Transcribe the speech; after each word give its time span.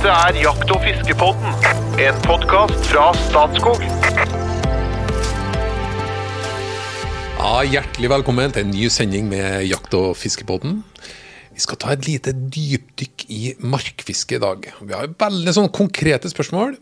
Dette 0.00 0.16
er 0.16 0.36
Jakt- 0.40 0.70
og 0.72 0.78
fiskepodden, 0.80 1.50
en 2.00 2.20
podkast 2.24 2.86
fra 2.88 3.10
Statskog. 3.18 3.82
Ja, 7.36 7.50
Hjertelig 7.68 8.08
velkommen 8.08 8.54
til 8.56 8.64
en 8.64 8.72
ny 8.72 8.88
sending 8.88 9.28
med 9.28 9.66
Jakt- 9.68 9.92
og 9.98 10.16
fiskepodden. 10.16 10.78
Vi 11.52 11.60
skal 11.60 11.76
ta 11.84 11.92
et 11.92 12.08
lite 12.08 12.32
dypdykk 12.32 13.26
i 13.28 13.52
markfiske 13.60 14.38
i 14.38 14.40
dag. 14.40 14.64
Vi 14.80 14.96
har 14.96 15.12
veldig 15.20 15.52
sånn 15.58 15.68
konkrete 15.68 16.32
spørsmål. 16.32 16.78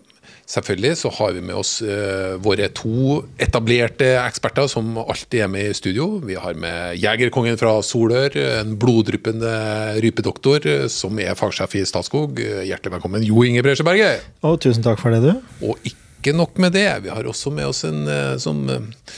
Selvfølgelig 0.49 0.95
så 0.97 1.11
har 1.13 1.35
vi 1.37 1.43
med 1.45 1.59
oss 1.61 1.75
uh, 1.85 2.39
våre 2.41 2.71
to 2.73 3.19
etablerte 3.37 4.15
eksperter 4.23 4.71
som 4.73 4.97
alltid 5.03 5.43
er 5.45 5.51
med 5.53 5.69
i 5.69 5.77
studio. 5.77 6.07
Vi 6.25 6.39
har 6.41 6.57
med 6.57 6.97
jegerkongen 6.97 7.61
fra 7.61 7.75
Solør, 7.85 8.33
en 8.63 8.73
bloddryppende 8.81 9.53
rypedoktor 10.01 10.65
eh, 10.65 10.87
som 10.89 11.21
er 11.21 11.37
fagsjef 11.37 11.77
i 11.77 11.85
Statskog. 11.89 12.41
Hjertelig 12.41 12.97
velkommen, 12.97 13.27
Jo 13.29 13.45
Inge 13.45 13.65
Bresjeberget. 13.67 14.25
Og 14.49 14.57
tusen 14.65 14.87
takk 14.87 15.03
for 15.03 15.13
det, 15.13 15.21
du. 15.27 15.67
Og 15.69 15.91
ikke 15.93 16.33
nok 16.33 16.57
med 16.65 16.73
det, 16.79 16.89
vi 17.05 17.13
har 17.13 17.29
også 17.29 17.53
med 17.53 17.69
oss 17.69 17.85
en 17.85 18.07
uh, 18.09 18.39
som 18.41 18.65
uh, 18.73 19.13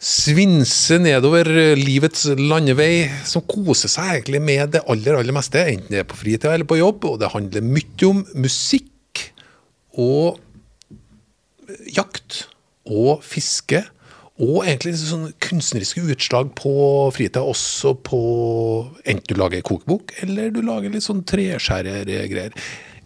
svinse 0.00 0.96
nedover 0.96 1.50
eh, 1.50 1.74
livets 1.76 2.24
landevei, 2.38 3.04
som 3.28 3.44
koser 3.44 3.92
seg 3.92 4.14
egentlig 4.14 4.40
med 4.42 4.76
det 4.76 4.84
aller, 4.88 5.18
aller 5.18 5.36
meste, 5.36 5.60
enten 5.60 5.92
det 5.92 6.04
er 6.04 6.08
på 6.08 6.16
fritida 6.16 6.54
eller 6.54 6.68
på 6.68 6.78
jobb, 6.80 7.04
og 7.04 7.18
det 7.20 7.34
handler 7.34 7.66
mye 7.66 8.08
om 8.08 8.22
musikk 8.40 9.26
og 10.00 10.38
jakt 11.90 12.44
og 12.88 13.24
fiske. 13.26 13.84
Og 14.40 14.62
egentlig 14.64 14.94
sånn 14.96 15.26
kunstneriske 15.42 16.00
utslag 16.14 16.54
på 16.56 16.72
fritida, 17.12 17.42
også 17.44 17.92
på 18.06 18.20
enten 19.04 19.26
du 19.28 19.36
lager 19.36 19.60
kokebok 19.66 20.14
eller 20.24 20.48
du 20.54 20.62
lager 20.64 20.92
litt 20.94 21.04
sånn 21.04 21.20
treskjærergreier. 21.28 22.56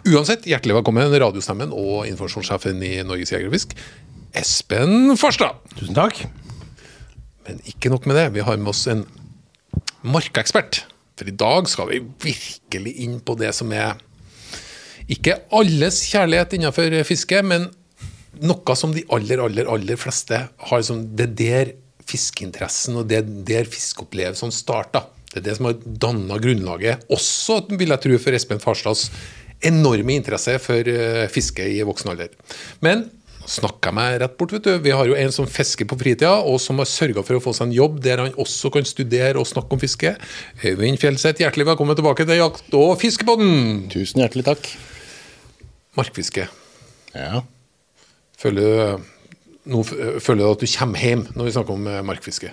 Uansett, 0.05 0.46
hjertelig 0.46 0.77
velkommen, 0.78 1.10
radiostemmen 1.10 1.74
og 1.74 2.05
informasjonssjefen 2.06 2.83
i 2.86 2.92
Norges 3.08 3.33
Jegerfisk, 3.34 3.74
Espen 4.36 5.17
Farstad. 5.19 5.58
Tusen 5.74 5.96
takk. 5.96 6.22
Men 7.48 7.58
ikke 7.67 7.91
nok 7.91 8.06
med 8.06 8.20
det, 8.20 8.28
vi 8.36 8.44
har 8.46 8.61
med 8.61 8.70
oss 8.70 8.86
en 8.92 9.02
markeekspert. 10.06 10.84
For 11.19 11.30
i 11.30 11.34
dag 11.34 11.67
skal 11.70 11.91
vi 11.91 12.02
virkelig 12.24 12.94
inn 13.02 13.19
på 13.24 13.34
det 13.41 13.50
som 13.56 13.72
er 13.74 13.98
ikke 15.11 15.41
alles 15.52 16.05
kjærlighet 16.08 16.55
innenfor 16.56 16.94
fiske, 17.08 17.42
men 17.42 17.69
noe 18.42 18.77
som 18.78 18.92
de 18.94 19.04
aller, 19.14 19.42
aller, 19.44 19.68
aller 19.70 20.00
fleste 20.00 20.40
har 20.48 20.82
liksom, 20.82 21.06
Det 21.16 21.28
er 21.28 21.34
der 21.38 21.72
fiskeinteressen 22.04 22.98
og 23.00 23.08
det 23.08 23.22
er 23.22 23.28
der 23.48 23.68
fiskeopplevelsene 23.70 24.54
starta. 24.54 25.06
Det 25.32 25.40
er 25.40 25.46
det 25.48 25.56
som 25.58 25.70
har 25.70 25.80
danna 25.82 26.38
grunnlaget, 26.38 27.08
også 27.10 27.64
vil 27.74 27.90
jeg 27.90 28.02
tro, 28.05 28.18
for 28.22 28.36
Espen 28.36 28.62
Farstads 28.62 29.08
enorme 29.64 30.18
interesse 30.18 30.56
for 30.62 30.86
uh, 30.86 31.24
fiske 31.32 31.64
i 31.64 31.80
voksen 31.86 32.12
alder. 32.12 32.32
Men 32.84 33.06
snakka 33.50 33.92
meg 33.92 34.18
rett 34.22 34.36
bort, 34.38 34.55
vet 34.55 34.66
du. 34.66 34.72
Vi 34.84 34.92
har 34.94 35.08
jo 35.08 35.16
en 35.18 35.32
som 35.34 35.48
fisker 35.48 35.88
på 35.88 35.98
fritida, 36.00 36.32
og 36.44 36.60
som 36.62 36.78
har 36.80 36.88
sørga 36.88 37.24
for 37.27 37.38
å 37.38 37.42
få 37.44 37.55
seg 37.56 37.68
en 37.68 37.77
jobb 37.77 37.98
der 38.05 38.22
han 38.22 38.36
også 38.40 38.70
kan 38.74 38.86
studere 38.88 39.40
og 39.40 39.48
snakke 39.48 39.77
om 39.77 39.82
fiske. 39.82 40.14
Øyvind 40.64 41.00
Fjellseth, 41.02 41.42
hjertelig 41.42 41.68
velkommen 41.72 41.98
tilbake 41.98 42.28
til 42.28 42.40
Jakt- 42.40 42.78
og 42.78 42.94
fiskepodden! 43.02 43.88
Tusen 43.92 44.22
hjertelig 44.24 44.46
takk. 44.48 44.70
Markfiske. 45.98 46.48
Ja. 47.14 47.44
Føler 48.45 48.61
du, 48.61 49.06
nå, 49.73 49.81
føler 49.89 50.42
du 50.42 50.48
at 50.50 50.61
du 50.61 50.69
kommer 50.69 51.00
hjem 51.00 51.23
når 51.33 51.48
vi 51.48 51.55
snakker 51.56 51.78
om 51.78 51.87
eh, 51.89 52.03
markfiske? 52.05 52.53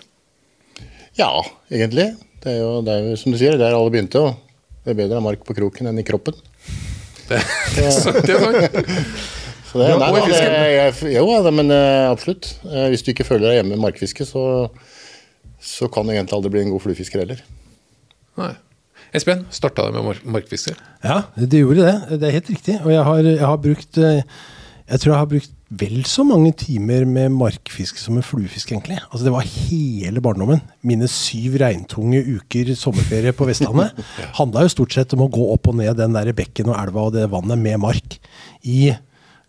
ja, 1.19 1.27
egentlig. 1.67 2.13
Det 2.41 2.53
er, 2.53 2.61
jo, 2.63 2.69
det 2.81 2.93
er 2.93 3.09
jo 3.11 3.17
som 3.19 3.33
du 3.33 3.37
sier, 3.37 3.57
der 3.59 3.75
alle 3.75 3.91
begynte. 3.93 4.21
Og 4.23 4.79
det 4.85 4.93
er 4.93 4.97
bedre 5.03 5.17
å 5.17 5.19
ha 5.19 5.25
mark 5.27 5.43
på 5.45 5.53
kroken 5.57 5.91
enn 5.91 5.99
i 6.01 6.05
kroppen. 6.07 6.37
Det, 7.27 7.37
det 7.75 7.83
er 7.85 7.93
sant. 7.93 8.21
det 8.25 8.37
er 8.37 8.45
sant. 8.47 8.79
Så 9.71 9.79
det, 9.79 9.85
Ja, 9.87 9.95
nei, 10.01 10.07
da, 10.15 10.23
det, 10.27 10.39
jeg, 10.73 10.95
jo, 11.13 11.27
ja, 11.31 11.51
men 11.53 11.71
eh, 11.71 12.07
absolutt. 12.09 12.49
Eh, 12.67 12.89
Hvis 12.91 13.05
du 13.05 13.11
ikke 13.13 13.27
føler 13.27 13.45
deg 13.45 13.59
hjemme 13.59 13.75
med 13.77 13.83
markfiske, 13.85 14.25
så, 14.27 14.41
så 15.63 15.87
kan 15.91 16.07
du 16.07 16.11
egentlig 16.15 16.35
aldri 16.39 16.51
bli 16.55 16.63
en 16.65 16.73
god 16.73 16.83
fluefisker 16.87 17.23
heller. 17.23 17.39
Nei. 18.41 18.49
Espen, 19.15 19.45
starta 19.51 19.85
det 19.87 19.95
med 19.95 20.07
mark 20.09 20.25
markfiske? 20.39 20.73
Ja, 21.03 21.21
det 21.39 21.61
gjorde 21.61 21.85
det. 21.87 22.19
Det 22.19 22.27
er 22.27 22.35
helt 22.39 22.51
riktig. 22.51 22.75
Og 22.81 22.91
jeg 22.91 23.05
har, 23.07 23.21
jeg 23.27 23.47
har 23.47 23.61
brukt 23.63 23.99
eh, 24.01 24.21
Jeg 24.91 25.03
tror 25.03 25.13
jeg 25.13 25.21
har 25.21 25.31
brukt 25.35 25.55
vel 25.71 26.01
så 26.09 26.25
mange 26.27 26.51
timer 26.59 27.05
med 27.07 27.31
markfiske 27.31 27.99
som 28.01 28.17
med 28.17 28.25
fluefiske, 28.27 28.75
egentlig. 28.75 28.97
Altså 29.07 29.23
Det 29.27 29.33
var 29.33 29.47
hele 29.47 30.23
barndommen. 30.23 30.59
Mine 30.83 31.07
syv 31.07 31.55
regntunge 31.61 32.19
uker 32.37 32.73
sommerferie 32.75 33.31
på 33.35 33.47
Vestlandet 33.47 33.95
handla 34.39 34.65
jo 34.65 34.73
stort 34.73 34.95
sett 34.97 35.15
om 35.15 35.23
å 35.25 35.31
gå 35.31 35.47
opp 35.53 35.71
og 35.71 35.79
ned 35.79 35.95
den 35.99 36.17
der 36.17 36.33
bekken 36.35 36.73
og 36.73 36.79
elva 36.79 37.07
og 37.07 37.15
det 37.15 37.29
vannet 37.31 37.61
med 37.61 37.79
mark. 37.85 38.19
I 38.67 38.91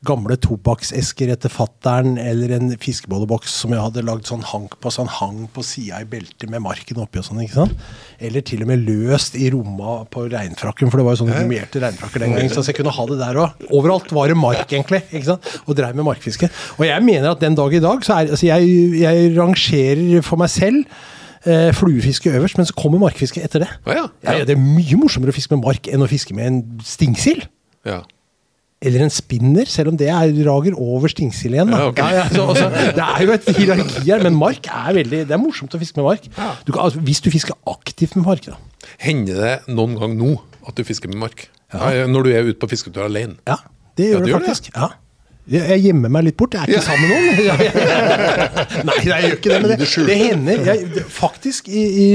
gamle 0.06 0.34
tobakksesker 0.42 1.30
etter 1.30 1.52
fattern, 1.52 2.16
eller 2.18 2.56
en 2.56 2.72
fiskebolleboks 2.82 3.52
som 3.62 3.74
jeg 3.74 3.82
hadde 3.84 4.02
lagd 4.06 4.26
sånn 4.26 4.42
hank 4.50 4.74
på, 4.82 4.90
sånn 4.90 5.10
hang 5.20 5.44
på 5.54 5.62
sida 5.66 6.00
i 6.02 6.08
beltet 6.10 6.50
med 6.50 6.64
marken 6.64 6.98
oppi 7.04 7.20
og 7.20 7.28
sånn. 7.28 7.42
ikke 7.44 7.60
sant? 7.60 7.84
Eller 8.18 8.42
til 8.46 8.64
og 8.64 8.72
med 8.72 8.82
løst 8.88 9.38
i 9.38 9.46
romma 9.54 10.00
på 10.10 10.26
regnfrakken, 10.32 10.90
for 10.90 10.98
det 10.98 11.06
var 11.06 11.16
jo 11.16 11.22
sånne 11.22 11.38
gummierte 11.44 11.82
regnfrakker 11.84 12.24
den 12.24 12.34
gangen. 12.34 12.50
Så 12.50 12.66
jeg 12.66 12.80
kunne 12.80 12.94
ha 12.96 13.06
det 13.12 13.20
der 13.22 13.40
òg. 13.44 13.64
Overalt 13.70 14.14
var 14.16 14.32
det 14.32 14.38
mark, 14.40 14.66
egentlig. 14.66 15.04
ikke 15.12 15.28
sant? 15.30 15.50
Og 15.66 15.78
dreiv 15.78 15.98
med 15.98 16.08
markfiske. 16.10 16.50
Og 16.80 16.86
jeg 16.88 17.06
mener 17.06 17.30
at 17.30 17.42
den 17.42 17.58
dag 17.58 17.74
i 17.78 17.82
dag 17.82 18.06
så 18.06 18.18
er 18.18 18.32
altså 18.34 18.48
jeg, 18.48 18.72
jeg 19.02 19.34
rangerer 19.38 20.26
for 20.26 20.40
meg 20.42 20.50
selv 20.50 20.82
eh, 21.46 21.70
fluefiske 21.76 22.32
øverst, 22.34 22.58
men 22.58 22.66
så 22.66 22.74
kommer 22.78 23.02
markfiske 23.02 23.42
etter 23.44 23.64
det. 23.64 23.70
Å 23.86 23.94
ja. 23.96 24.08
Ja, 24.26 24.34
ja, 24.40 24.48
det 24.48 24.56
er 24.56 24.62
mye 24.62 24.98
morsommere 24.98 25.34
å 25.34 25.36
fiske 25.36 25.54
med 25.54 25.64
mark 25.66 25.86
enn 25.90 26.02
å 26.04 26.10
fiske 26.10 26.34
med 26.36 26.50
en 26.50 26.60
stingsild. 26.86 27.46
Ja. 27.86 28.02
Eller 28.82 29.04
en 29.06 29.12
spinner, 29.14 29.68
selv 29.70 29.92
om 29.92 29.96
det 30.00 30.08
er, 30.10 30.32
rager 30.48 30.74
over 30.74 31.10
stingsild 31.12 31.54
igjen. 31.54 31.70
Da. 31.70 31.78
Ja, 31.78 31.90
okay. 31.92 32.02
Ja, 32.16 32.24
ja, 32.24 32.46
altså, 32.48 32.68
det 32.98 33.04
er 33.06 33.22
jo 33.28 33.36
et 33.36 33.50
hierarki 33.56 34.02
her, 34.08 34.24
men 34.26 34.34
mark 34.34 34.66
er 34.66 34.96
veldig 34.98 35.20
Det 35.28 35.36
er 35.36 35.40
morsomt 35.40 35.76
å 35.76 35.80
fiske 35.82 36.00
med 36.00 36.08
mark. 36.08 36.26
Du 36.66 36.72
kan, 36.74 36.82
altså, 36.88 37.02
hvis 37.06 37.22
du 37.22 37.30
fisker 37.30 37.54
aktivt 37.70 38.16
med 38.18 38.26
mark, 38.26 38.48
da. 38.50 38.58
Hender 39.02 39.38
det 39.44 39.52
noen 39.70 39.94
gang 40.00 40.16
nå 40.18 40.32
at 40.66 40.74
du 40.78 40.82
fisker 40.86 41.12
med 41.12 41.20
mark? 41.22 41.46
Når 41.72 42.26
du 42.26 42.32
er 42.34 42.50
ute 42.50 42.58
på 42.60 42.68
fisketur 42.74 43.06
alene? 43.06 43.38
Ja, 43.48 43.60
det 43.96 44.10
gjør 44.10 44.24
du 44.24 44.26
det 44.26 44.34
gjør 44.34 44.42
det. 44.44 44.50
faktisk. 44.50 44.74
Ja. 44.76 44.90
Jeg, 45.50 45.80
gjemmer 45.82 46.10
meg 46.14 46.28
litt 46.28 46.36
bort. 46.38 46.54
Jeg 46.54 46.62
er 46.62 46.70
ikke 46.70 46.84
sammen 46.86 47.08
med 47.10 47.38
noen. 47.42 48.84
Nei, 48.88 48.98
jeg 49.02 49.24
gjør 49.24 49.32
ikke 49.36 49.50
det. 49.50 49.56
Men 49.64 49.72
det, 49.72 49.88
det 50.06 50.18
hender. 50.20 50.60
Jeg, 50.68 51.04
faktisk, 51.10 51.66
i, 51.66 51.82
i, 51.82 52.10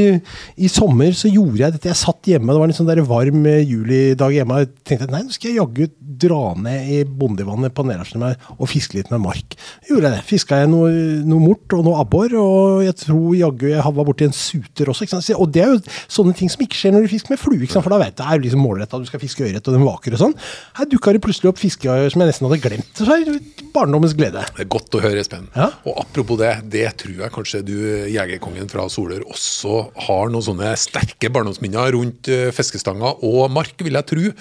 i 0.63 0.69
sommer 0.71 1.11
så 1.17 1.27
gjorde 1.27 1.59
jeg 1.59 1.75
dette. 1.75 1.89
Jeg 1.91 1.99
satt 1.99 2.29
hjemme, 2.31 2.55
det 2.55 2.61
var 2.63 2.71
en 2.71 2.77
sånn 2.77 2.87
der 2.87 3.01
varm 3.07 3.43
eh, 3.51 3.65
julidag 3.67 4.37
hjemme. 4.37 4.61
Jeg 4.63 4.71
tenkte 4.87 5.09
nei, 5.11 5.25
nå 5.27 5.35
skal 5.35 5.51
jeg 5.51 5.59
jaggu 5.59 5.89
dra 6.17 6.53
ned 6.55 6.93
i 6.95 7.01
bondevannet 7.03 7.75
på 7.75 7.83
Nederlandsen 7.85 8.23
og 8.55 8.63
fiske 8.71 8.95
litt 8.95 9.11
med 9.11 9.21
mark. 9.25 9.57
Gjorde 9.89 10.07
jeg 10.07 10.15
det. 10.15 10.23
Fiska 10.31 10.61
jeg 10.63 10.71
noe, 10.71 10.93
noe 11.27 11.43
mort 11.43 11.75
og 11.75 11.83
noe 11.85 11.99
abbor, 11.99 12.31
og 12.39 12.85
jeg 12.87 12.95
tror 13.03 13.35
jaggu 13.41 13.67
jeg 13.73 13.83
var 13.99 14.07
borti 14.07 14.29
en 14.29 14.35
suter 14.35 14.93
også. 14.93 15.09
Og 15.35 15.51
det 15.51 15.65
er 15.65 15.75
jo 15.75 15.83
sånne 16.07 16.37
ting 16.37 16.53
som 16.53 16.63
ikke 16.63 16.79
skjer 16.79 16.95
når 16.95 17.05
du 17.05 17.11
fisker 17.17 17.35
med 17.35 17.43
flue, 17.43 17.67
for 17.75 17.91
da 17.91 17.99
vet 18.05 18.15
du 18.15 18.23
det 18.23 18.31
er 18.31 18.41
liksom 18.41 18.63
målretta, 18.63 18.97
du 19.03 19.07
skal 19.11 19.21
fiske 19.21 19.43
ørret 19.45 19.67
og 19.67 19.75
den 19.75 19.85
vaker 19.85 20.15
og 20.15 20.23
sånn. 20.23 20.33
Her 20.79 20.87
dukka 20.89 21.13
det 21.13 21.21
plutselig 21.27 21.51
opp 21.51 21.59
fiskeøyer 21.61 22.09
som 22.13 22.23
jeg 22.23 22.31
nesten 22.31 22.47
hadde 22.47 22.63
glemt. 22.63 22.89
Så 22.97 23.05
er 23.17 23.39
barndommens 23.73 24.15
glede. 24.17 24.43
Det 24.55 24.65
er 24.65 24.69
godt 24.71 24.97
å 24.97 25.01
høre, 25.03 25.21
Espen. 25.21 25.47
Ja. 25.55 25.69
Og 25.87 25.99
apropos 26.03 26.39
det, 26.41 26.51
det 26.73 26.85
tror 27.01 27.23
jeg 27.23 27.33
kanskje 27.35 27.63
du, 27.67 27.75
jegerkongen 28.13 28.69
fra 28.71 28.87
Solør, 28.91 29.25
også 29.31 29.87
har 30.07 30.33
noen 30.33 30.45
sånne 30.45 30.73
sterke 30.79 31.31
barndomsminner 31.33 31.93
rundt 31.95 32.31
eh, 32.33 32.49
fiskestanga 32.55 33.15
og 33.25 33.47
mark, 33.53 33.75
vil 33.83 33.99
jeg 33.99 34.09
tro, 34.13 34.33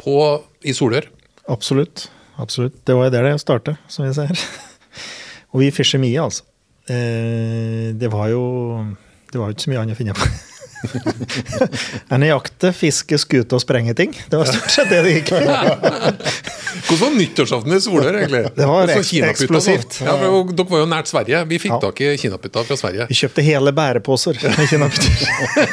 på, 0.00 0.18
i 0.64 0.74
Solør. 0.76 1.08
Absolutt. 1.52 2.08
absolutt. 2.40 2.80
Det 2.86 2.96
var 2.96 3.08
jo 3.08 3.14
der 3.16 3.30
det 3.30 3.38
startet, 3.42 3.80
som 3.88 4.06
vi 4.06 4.14
ser. 4.16 4.34
Og 5.54 5.60
vi 5.62 5.70
fischer 5.70 6.00
mye, 6.02 6.18
altså. 6.18 6.42
Eh, 6.90 7.92
det 7.96 8.10
var 8.12 8.28
jo 8.32 8.42
det 9.34 9.40
var 9.40 9.48
jo 9.50 9.56
ikke 9.56 9.64
så 9.64 9.70
mye 9.72 9.80
annet 9.82 9.96
å 9.96 9.98
finne 9.98 10.14
på. 10.14 10.26
enn 12.14 12.24
jakte, 12.28 12.72
fiske, 12.76 13.18
skute 13.20 13.56
og 13.56 13.62
sprenge 13.62 13.94
ting. 13.98 14.12
Det 14.30 14.38
var 14.40 14.48
stort 14.50 14.70
sett 14.74 14.90
det 14.92 15.00
det 15.06 15.14
gikk 15.18 15.32
med. 15.36 16.24
Hvordan 16.84 17.00
var 17.04 17.14
nyttårsaften 17.16 17.72
i 17.76 17.80
Solør, 17.80 18.16
egentlig? 18.18 18.42
Det 18.58 18.66
var 18.68 18.90
eksplosivt. 18.90 20.00
Ja, 20.04 20.14
for 20.20 20.50
Dere 20.54 20.66
var 20.70 20.82
jo 20.82 20.88
nært 20.90 21.08
Sverige. 21.10 21.40
Vi 21.50 21.58
fikk 21.62 21.72
Ja. 21.74 21.78
tak 21.82 22.00
i 22.04 22.10
kinaputta 22.20 22.64
fra 22.66 22.76
Sverige. 22.78 23.06
Vi 23.10 23.16
kjøpte 23.18 23.44
hele 23.46 23.72
bæreposer 23.74 24.38
med 24.44 24.68
kinaputter. 24.70 25.72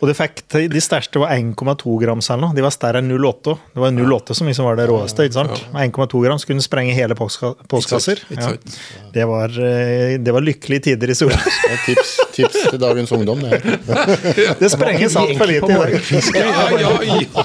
og 0.00 0.08
det 0.10 0.16
fikk, 0.18 0.42
de 0.72 0.82
største 0.82 1.20
var 1.22 1.32
1,2 1.36 1.94
grams 2.02 2.30
eller 2.30 2.46
noe. 2.48 2.56
De 2.56 2.64
var 2.64 2.74
større 2.74 3.02
enn 3.02 3.10
0,8. 3.12 3.54
Det 3.76 3.82
var 3.84 3.92
0,8 3.94 4.36
som 4.40 4.50
liksom 4.50 4.68
var 4.68 4.80
det 4.80 4.88
råeste. 4.90 5.28
ikke 5.28 5.38
sant? 5.38 5.62
Med 5.74 5.92
1,2 5.92 6.24
gram 6.24 6.40
kunne 6.48 6.64
sprenge 6.64 6.96
hele 6.96 7.16
postka- 7.18 7.54
postkasser. 7.70 8.24
Sant. 8.40 8.78
Det, 9.14 9.24
var, 9.28 9.52
eh, 9.52 10.16
det 10.20 10.32
var 10.34 10.44
lykkelige 10.44 10.88
tider 10.90 11.12
i 11.12 11.16
Solør. 11.18 11.44
Tips, 11.86 12.16
tips 12.36 12.58
til 12.72 12.80
dagens 12.82 13.12
ungdom. 13.16 13.40
Det 13.44 13.52
her. 13.52 14.47
Det 14.60 14.70
sprenges 14.72 15.16
altfor 15.18 15.50
lite 15.50 15.68
i 15.68 15.76
dag. 15.76 15.90
Ja, 16.36 16.64
ja, 16.78 16.92
ja. 17.08 17.44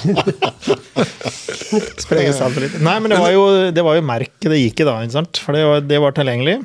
Sprenges 2.04 2.40
altfor 2.42 2.64
lite. 2.66 2.80
Nei, 2.84 2.96
men 3.04 3.14
det 3.14 3.20
var 3.22 3.34
jo, 3.34 3.44
det 3.76 3.84
var 3.86 3.98
jo 3.98 4.06
merket 4.06 4.50
det 4.52 4.62
gikk 4.62 4.84
i 4.84 4.88
da, 4.88 4.96
ikke 5.04 5.18
sant? 5.18 5.42
For 5.44 5.58
det 5.58 5.66
var, 5.68 5.84
det 5.90 6.00
var 6.04 6.16
tilgjengelig. 6.18 6.58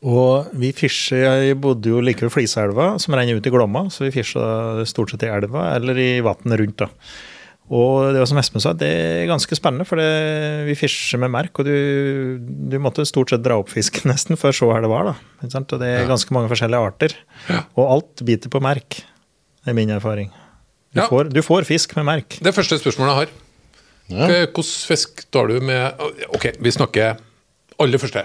Og 0.00 0.48
vi 0.56 0.70
fischer 0.72 1.42
Jeg 1.44 1.58
bodde 1.60 1.90
jo 1.90 2.00
like 2.00 2.24
ved 2.24 2.32
Fliseelva, 2.32 2.94
som 3.02 3.16
renner 3.16 3.36
ut 3.36 3.46
i 3.46 3.52
Glomma, 3.52 3.84
så 3.92 4.06
vi 4.06 4.14
fisja 4.14 4.86
stort 4.88 5.12
sett 5.12 5.26
i 5.26 5.32
elva 5.32 5.74
eller 5.74 5.98
i 6.00 6.10
vannet 6.24 6.60
rundt. 6.62 6.80
da. 6.80 6.88
Og 7.70 8.08
det 8.10 8.18
var 8.18 8.26
som 8.26 8.38
Espen 8.40 8.62
sa, 8.62 8.72
det 8.74 8.88
er 8.90 9.28
ganske 9.30 9.54
spennende, 9.54 9.84
for 9.86 10.00
det, 10.00 10.06
vi 10.66 10.74
fischer 10.74 11.20
med 11.22 11.30
merk, 11.30 11.54
og 11.62 11.68
du, 11.68 12.40
du 12.42 12.74
måtte 12.82 13.04
stort 13.06 13.30
sett 13.30 13.44
dra 13.44 13.60
opp 13.62 13.70
fisken 13.70 14.10
nesten 14.12 14.34
for 14.40 14.50
å 14.50 14.56
se 14.56 14.66
her 14.72 14.82
det 14.82 14.90
var. 14.90 15.12
da. 15.12 15.14
Ikke 15.44 15.54
sant? 15.54 15.74
Og 15.76 15.82
det 15.82 15.90
er 16.00 16.08
ganske 16.10 16.34
mange 16.34 16.50
forskjellige 16.50 16.88
arter. 16.90 17.14
Og 17.78 17.84
alt 17.86 18.24
biter 18.26 18.50
på 18.50 18.62
merk, 18.64 18.98
er 19.68 19.76
min 19.78 19.92
erfaring. 19.94 20.32
Du, 20.90 20.98
Ja. 20.98 21.06
får, 21.06 21.28
du 21.30 21.38
får 21.46 21.68
fisk 21.68 21.94
med 22.00 22.08
merk. 22.08 22.40
Det 22.42 22.50
første 22.56 22.80
spørsmålet 22.80 23.12
jeg 23.12 23.20
har. 23.20 23.34
Ja. 24.10 24.26
Hvilken 24.26 24.66
fisk 24.90 25.20
tar 25.30 25.46
du 25.46 25.60
med 25.62 26.00
Ok, 26.34 26.48
vi 26.58 26.72
snakker 26.74 27.20
aller 27.78 28.02
første. 28.02 28.24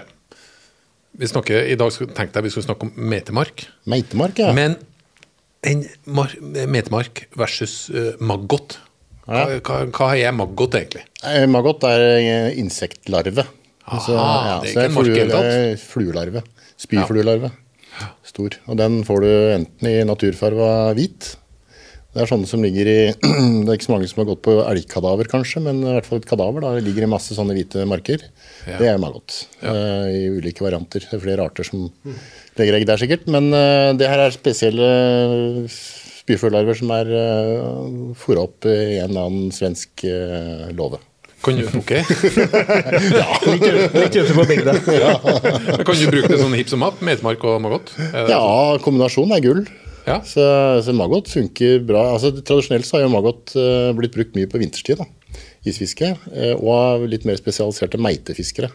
Vi 1.16 1.28
snakker, 1.30 1.62
I 1.70 1.76
dag 1.78 1.94
tenkte 2.16 2.40
jeg 2.40 2.48
vi 2.48 2.50
skulle 2.50 2.66
snakke 2.66 2.88
om 2.88 2.90
metemark. 3.12 3.62
Meitemark, 3.86 4.42
ja. 4.42 4.50
Men 4.56 4.74
en 5.62 5.84
mar 6.10 6.34
metemark 6.42 7.28
versus 7.38 7.86
uh, 7.94 8.10
maggot. 8.18 8.80
Hva, 9.26 9.44
hva, 9.66 9.78
hva 9.90 10.10
er 10.18 10.34
maggot, 10.36 10.74
egentlig? 10.78 11.02
Maggot 11.50 11.82
er 11.88 12.52
insektlarve. 12.60 13.44
Altså, 13.86 14.14
Aha, 14.18 14.60
det 14.64 14.72
er 14.74 14.90
så 14.90 15.02
ikke 15.06 15.24
i 15.24 15.30
det 15.30 15.40
er 15.46 15.80
Fluelarve. 15.82 16.42
Spyfluelarve. 16.82 17.50
Stor. 18.26 18.56
Og 18.68 18.76
den 18.78 19.00
får 19.08 19.22
du 19.24 19.28
enten 19.56 19.88
i 19.88 19.96
naturfarva 20.06 20.70
hvit. 20.98 21.36
Det 22.16 22.22
er 22.24 22.30
sånne 22.30 22.48
som 22.48 22.62
ligger 22.64 22.88
i 22.88 22.98
Det 23.66 23.68
er 23.68 23.74
ikke 23.76 23.86
så 23.88 23.92
mange 23.94 24.08
som 24.08 24.22
har 24.22 24.28
gått 24.30 24.42
på 24.46 24.54
elgkadaver, 24.64 25.28
kanskje, 25.28 25.60
men 25.66 25.82
i 25.84 25.90
hvert 25.98 26.06
fall 26.08 26.20
et 26.22 26.28
kadaver. 26.28 26.64
da, 26.64 26.70
Det 26.78 26.86
ligger 26.86 27.04
i 27.06 27.10
masse 27.12 27.36
sånne 27.36 27.56
hvite 27.56 27.84
marker. 27.88 28.24
Det 28.66 28.88
er 28.88 29.00
maggot. 29.02 29.42
eh, 29.60 30.06
I 30.16 30.22
ulike 30.38 30.64
varianter. 30.64 31.04
Det 31.04 31.18
er 31.18 31.24
flere 31.26 31.44
arter 31.50 31.66
som 31.68 31.86
legger 32.56 32.78
egg 32.78 32.86
der, 32.88 33.02
sikkert. 33.02 33.26
Men 33.32 33.50
eh, 33.52 33.90
det 34.00 34.08
her 34.10 34.22
er 34.26 34.34
spesielle 34.36 34.88
spyfuglarver 36.26 36.78
som 36.78 36.90
er 36.96 37.10
uh, 37.14 38.14
fôra 38.18 38.48
opp 38.48 38.66
i 38.66 38.98
en 38.98 39.12
eller 39.12 39.28
annen 39.28 39.52
svensk 39.54 40.02
uh, 40.10 40.66
låve. 40.74 40.98
Kan 41.46 41.60
du, 41.60 41.66
ok. 41.78 41.92
Litt 44.02 44.16
ute 44.16 44.34
på 44.34 44.44
bygda. 44.48 44.72
kan 45.86 45.98
du 46.00 46.06
bruke 46.10 46.30
det 46.32 46.40
sånn 46.40 46.56
hipp 46.58 46.72
som 46.72 46.82
happ? 46.82 46.98
Metemark 47.06 47.44
og 47.46 47.60
maggot? 47.62 47.92
Er 48.08 48.32
Ja, 48.32 48.40
kombinasjonen 48.82 49.36
er 49.36 49.44
gull. 49.44 49.62
Ja. 50.06 50.20
Så, 50.26 50.42
så 50.86 50.94
maggot 50.94 51.30
funker 51.30 51.82
bra. 51.86 52.02
Altså, 52.14 52.32
tradisjonelt 52.34 52.86
så 52.86 52.98
har 52.98 53.06
jo 53.06 53.14
maggot 53.14 53.54
uh, 53.58 53.90
blitt 53.98 54.14
brukt 54.16 54.34
mye 54.38 54.50
på 54.50 54.58
vinterstid. 54.62 55.02
da, 55.02 55.06
Isfiske. 55.66 56.14
Uh, 56.30 56.54
og 56.56 56.70
av 56.74 57.06
litt 57.10 57.26
mer 57.28 57.38
spesialiserte 57.38 58.00
meitefiskere. 58.02 58.72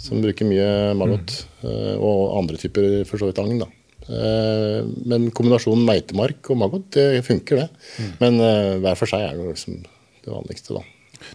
Som 0.00 0.22
bruker 0.24 0.48
mye 0.48 0.96
maggot. 0.98 1.42
Uh, 1.62 1.94
og 1.98 2.38
andre 2.40 2.58
typer 2.58 3.04
for 3.06 3.20
så 3.20 3.30
vidt 3.30 3.42
agn. 3.42 3.62
da. 3.62 3.70
Eh, 4.08 4.80
men 5.10 5.28
kombinasjonen 5.36 5.84
meitemark 5.86 6.50
og 6.50 6.60
maggot, 6.62 6.88
det 6.96 7.24
funker, 7.26 7.64
det. 7.64 8.08
Men 8.22 8.40
eh, 8.44 8.78
hver 8.82 8.98
for 8.98 9.10
seg 9.10 9.26
er 9.26 9.36
det 9.38 9.52
liksom 9.52 9.82
det 9.84 10.32
vanligste, 10.32 10.78
da. 10.78 10.86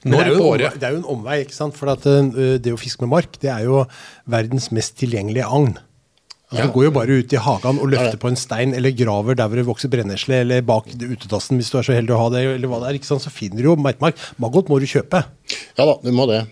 Det, 0.02 0.18
er 0.18 0.32
jo 0.32 0.38
en 0.40 0.46
omvei, 0.50 0.70
det 0.74 0.86
er 0.88 0.96
jo 0.96 1.02
en 1.04 1.12
omvei, 1.14 1.42
ikke 1.46 1.54
sant? 1.54 1.76
For 1.78 1.92
at, 1.94 2.06
øh, 2.10 2.56
det 2.62 2.74
å 2.74 2.80
fiske 2.82 3.06
med 3.06 3.12
mark, 3.14 3.38
det 3.42 3.52
er 3.54 3.68
jo 3.68 3.84
verdens 4.34 4.72
mest 4.74 4.98
tilgjengelige 5.02 5.46
agn. 5.46 5.76
Altså, 6.46 6.62
Ja. 6.62 6.66
Du 6.70 6.74
går 6.74 6.84
jo 6.86 6.92
bare 6.94 7.16
ut 7.20 7.34
i 7.34 7.42
hagen 7.42 7.80
og 7.82 7.90
løfter 7.90 8.20
på 8.22 8.30
en 8.30 8.38
stein, 8.38 8.74
eller 8.78 8.94
graver 8.94 9.36
der 9.38 9.50
hvor 9.50 9.58
det 9.58 9.66
vokser 9.66 9.90
brennesle, 9.90 10.42
eller 10.46 10.62
bak 10.62 10.86
utedassen 10.94 11.58
hvis 11.58 11.72
du 11.74 11.80
er 11.80 11.88
så 11.88 11.96
heldig 11.98 12.14
å 12.14 12.20
ha 12.22 12.30
det, 12.36 12.44
eller 12.56 12.70
hva 12.70 12.82
det 12.84 12.90
er. 12.90 13.00
ikke 13.00 13.10
sant? 13.10 13.26
Så 13.26 13.34
finner 13.34 13.62
du 13.66 13.72
jo 13.72 13.76
meitemark. 13.82 14.18
Maggot 14.42 14.70
må 14.70 14.78
du 14.80 14.86
kjøpe. 14.86 15.24
Ja 15.78 15.88
da, 15.90 15.98
du 16.04 16.12
må 16.14 16.28
det. 16.30 16.44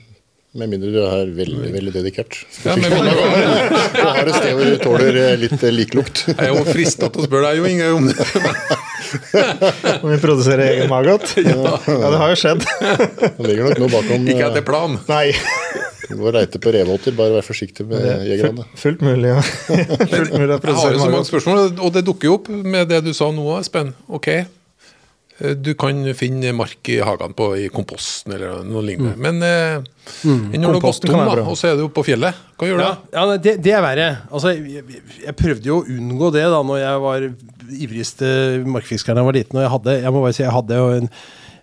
Med 0.53 0.69
mindre 0.69 0.91
du 0.93 0.99
er 1.01 1.29
veldig 1.33 1.69
veldig 1.73 1.91
dedikert. 1.95 2.35
Ja, 2.61 2.75
men 2.77 2.91
Du 2.93 4.01
har 4.05 4.19
et 4.21 4.35
sted 4.35 4.51
hvor 4.53 4.67
du 4.69 4.75
tåler 4.83 5.15
eh, 5.17 5.31
litt 5.41 5.55
eh, 5.57 5.73
liklukt. 5.73 6.21
jeg 6.29 6.37
er 6.37 6.51
jo 6.51 6.65
frista 6.67 7.09
til 7.09 7.23
å 7.23 7.25
spørre 7.25 7.49
deg, 7.49 7.57
Jo 7.57 7.71
Inge, 7.71 7.87
om 7.97 8.05
det. 8.11 8.27
Om 10.03 10.11
vi 10.11 10.19
produserer 10.21 10.63
egen 10.67 10.93
maggot? 10.93 11.25
Ja. 11.41 11.73
det 11.87 12.21
har 12.21 12.35
jo 12.35 12.37
skjedd. 12.37 12.61
Det 12.69 13.47
ligger 13.47 13.71
nok 13.71 13.81
noe 13.81 13.91
bakom. 13.95 14.29
Ikke 14.29 14.45
eh, 14.45 14.51
etter 14.51 14.67
plan. 14.67 14.99
Nei. 15.09 15.33
Gå 16.13 16.21
og 16.21 16.33
reite 16.37 16.61
på 16.61 16.73
revåter, 16.75 17.17
bare 17.17 17.39
vær 17.39 17.49
forsiktig 17.49 17.87
med 17.89 18.27
jegerne. 18.29 18.67
Fullt 18.77 19.01
mulig, 19.01 19.33
ja. 19.33 19.41
Fullt 19.41 20.35
mulig 20.37 20.51
å 20.53 20.59
Jeg 20.59 20.77
har 20.77 20.93
jo 20.93 21.01
så 21.01 21.09
mange 21.09 21.27
spørsmål, 21.31 21.63
og 21.81 21.95
det 21.97 22.05
dukker 22.05 22.29
jo 22.29 22.37
opp 22.37 22.51
med 22.53 22.93
det 22.93 23.01
du 23.07 23.13
sa 23.17 23.31
nå, 23.33 23.47
Espen. 23.57 23.95
Ok, 24.05 24.29
eh, 24.37 24.45
du 25.39 25.71
kan 25.79 25.97
finne 26.15 26.51
mark 26.55 26.89
i 26.93 26.99
hagen 27.03 27.33
på, 27.37 27.49
i 27.57 27.67
komposten 27.73 28.35
eller 28.35 28.61
noe 28.67 28.83
lignende. 28.85 29.17
Men 29.17 29.41
eh, 29.43 29.85
når 30.53 30.61
du 30.61 30.67
har 30.67 30.83
gått 30.85 31.07
tom, 31.09 31.23
og 31.41 31.55
så 31.57 31.71
er 31.71 31.79
du 31.79 31.87
på 31.93 32.05
fjellet, 32.05 32.37
hva 32.59 32.69
gjør 32.69 32.79
du 32.79 32.83
Ja, 32.85 32.89
da? 32.93 33.17
ja 33.17 33.37
det, 33.41 33.55
det 33.65 33.73
er 33.73 33.85
verre. 33.85 34.09
Altså, 34.29 34.53
jeg, 34.53 35.01
jeg 35.25 35.37
prøvde 35.39 35.71
jo 35.71 35.79
å 35.81 35.87
unngå 35.89 36.33
det 36.35 36.45
da 36.53 36.61
når 36.63 36.83
jeg 36.83 37.05
var 37.07 37.29
ivrigste 37.73 38.27
markfiskeren 38.67 39.17
da 39.17 39.23
jeg 39.23 39.31
var 39.31 39.39
liten. 39.39 39.57
Og 39.57 39.65
jeg 39.65 39.73
hadde, 39.77 39.97
jeg 40.05 40.13
må 40.13 40.25
bare 40.25 40.37
si, 40.37 40.45
jeg 40.45 40.57
hadde 40.59 40.83
jo 40.83 40.91
en 40.99 41.09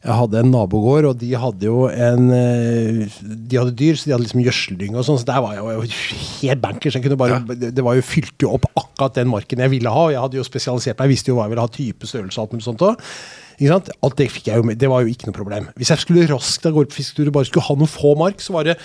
jeg 0.01 0.17
hadde 0.17 0.41
en 0.41 0.49
nabogård, 0.49 1.05
og 1.11 1.19
de 1.21 1.29
hadde 1.37 1.67
jo 1.69 1.83
en 1.93 2.31
eh, 2.33 3.19
De 3.21 3.59
hadde 3.59 3.75
dyr, 3.77 3.99
så 4.01 4.09
de 4.09 4.15
hadde 4.15 4.25
liksom 4.25 4.41
gjødsling 4.47 4.95
og 4.97 5.05
sånn, 5.05 5.19
så 5.21 5.29
der 5.29 5.43
var 5.45 5.59
jeg 5.59 5.77
jo 5.77 5.99
helt 6.41 6.63
bankers. 6.63 6.97
Jeg 6.97 7.05
kunne 7.05 7.19
bare, 7.21 7.43
det, 7.51 7.75
det 7.77 7.85
var 7.85 7.99
jo 7.99 8.07
fylte 8.09 8.47
jo 8.47 8.55
opp 8.57 8.65
akkurat 8.73 9.19
den 9.19 9.29
marken 9.29 9.61
jeg 9.61 9.75
ville 9.75 9.93
ha. 9.93 10.07
og 10.07 10.15
Jeg 10.15 10.23
hadde 10.25 10.41
jo 10.41 10.47
spesialisert 10.47 10.97
meg, 10.97 11.11
jeg 11.11 11.19
visste 11.19 11.33
jo 11.33 11.37
hva 11.37 11.45
jeg 11.45 11.53
ville 11.53 11.67
ha, 11.69 11.73
type, 11.75 12.09
størrelse 12.09 12.41
og 12.41 12.47
alt 12.47 12.57
mulig 12.57 12.65
sånt 12.71 12.87
òg. 12.89 13.05
Ikke 13.61 13.75
sant? 13.75 13.93
Alt 14.01 14.17
det 14.17 14.31
fikk 14.33 14.49
jeg 14.49 14.57
jo 14.57 14.67
med. 14.67 14.81
Det 14.81 14.89
var 14.89 15.05
jo 15.05 15.13
ikke 15.13 15.29
noe 15.29 15.37
problem. 15.37 15.71
Hvis 15.77 15.93
jeg 15.93 16.01
skulle 16.01 16.27
raskt 16.31 16.65
av 16.65 16.73
gårde 16.73 16.89
på 16.91 16.97
fisketur 17.03 17.29
og 17.29 17.37
bare 17.37 17.49
skulle 17.51 17.67
ha 17.69 17.77
noen 17.77 17.93
få 17.93 18.17
mark, 18.17 18.41
så 18.41 18.57
var 18.57 18.71
det 18.71 18.79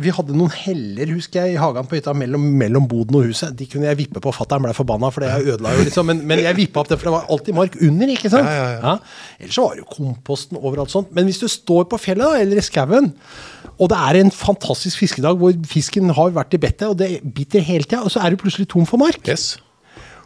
vi 0.00 0.12
hadde 0.14 0.32
noen 0.36 0.52
heller 0.62 1.10
husker 1.12 1.44
jeg, 1.44 1.54
i 1.54 1.60
hagen 1.60 1.86
på 1.88 1.98
hytta 1.98 2.14
mellom, 2.16 2.44
mellom 2.60 2.86
boden 2.88 3.18
og 3.18 3.26
huset. 3.28 3.52
De 3.58 3.66
kunne 3.68 3.88
jeg 3.90 3.98
vippe 3.98 4.22
på. 4.22 4.32
Fatter'n 4.32 4.64
ble 4.64 4.72
forbanna, 4.76 5.10
for 5.12 5.24
det 5.24 5.32
jeg 5.32 5.54
ødela 5.54 5.74
jo 5.76 5.84
liksom. 5.84 6.08
Men, 6.08 6.22
men 6.30 6.40
jeg 6.40 6.56
vippa 6.56 6.80
opp 6.80 6.88
det, 6.88 6.96
for 7.00 7.10
det 7.10 7.14
var 7.18 7.26
alltid 7.34 7.58
mark 7.58 7.76
under. 7.84 8.12
ikke 8.14 8.30
sant? 8.32 8.48
Ja, 8.48 8.94
Ellers 9.40 9.58
så 9.58 9.66
var 9.66 9.76
det 9.76 9.84
jo 9.84 9.90
komposten 9.92 10.60
overalt 10.60 10.94
sånt. 10.94 11.12
Men 11.16 11.28
hvis 11.28 11.42
du 11.42 11.48
står 11.52 11.84
på 11.90 12.00
fjellet 12.00 12.24
da, 12.24 12.40
eller 12.40 12.62
i 12.62 12.64
skauen, 12.64 13.12
og 13.74 13.90
det 13.90 14.00
er 14.08 14.20
en 14.22 14.32
fantastisk 14.32 15.02
fiskedag 15.02 15.36
hvor 15.40 15.54
fisken 15.68 16.14
har 16.16 16.32
vært 16.36 16.56
i 16.56 16.62
bettet, 16.64 16.88
og 16.88 16.96
det 17.00 17.18
biter 17.36 17.64
hele 17.66 17.84
tida, 17.84 18.04
og 18.06 18.14
så 18.14 18.24
er 18.24 18.32
du 18.32 18.40
plutselig 18.40 18.70
tom 18.72 18.88
for 18.88 19.02
mark. 19.02 19.20
Yes. 19.28 19.54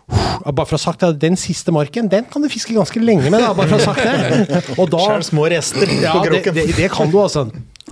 Bare 0.08 0.64
for 0.64 0.76
å 0.76 0.78
ha 0.78 0.80
sagt 0.80 1.02
det, 1.02 1.18
Den 1.20 1.36
siste 1.36 1.72
marken 1.74 2.08
den 2.08 2.28
kan 2.30 2.44
du 2.44 2.48
fiske 2.48 2.72
ganske 2.76 3.00
lenge 3.02 3.28
med. 3.28 3.42
da, 3.42 3.52
bare 3.56 3.68
for 3.68 3.76
å 3.76 3.82
ha 3.82 3.92
sagt 3.92 4.04
det. 4.06 4.62
Og 4.80 4.88
da, 4.92 5.02
små 5.26 5.48
rester 5.52 5.90
ja, 5.98 6.14
på 6.16 6.24
det, 6.32 6.44
det, 6.56 6.68
det 6.78 6.88
kan 6.94 7.10
du, 7.12 7.18
altså. 7.20 7.48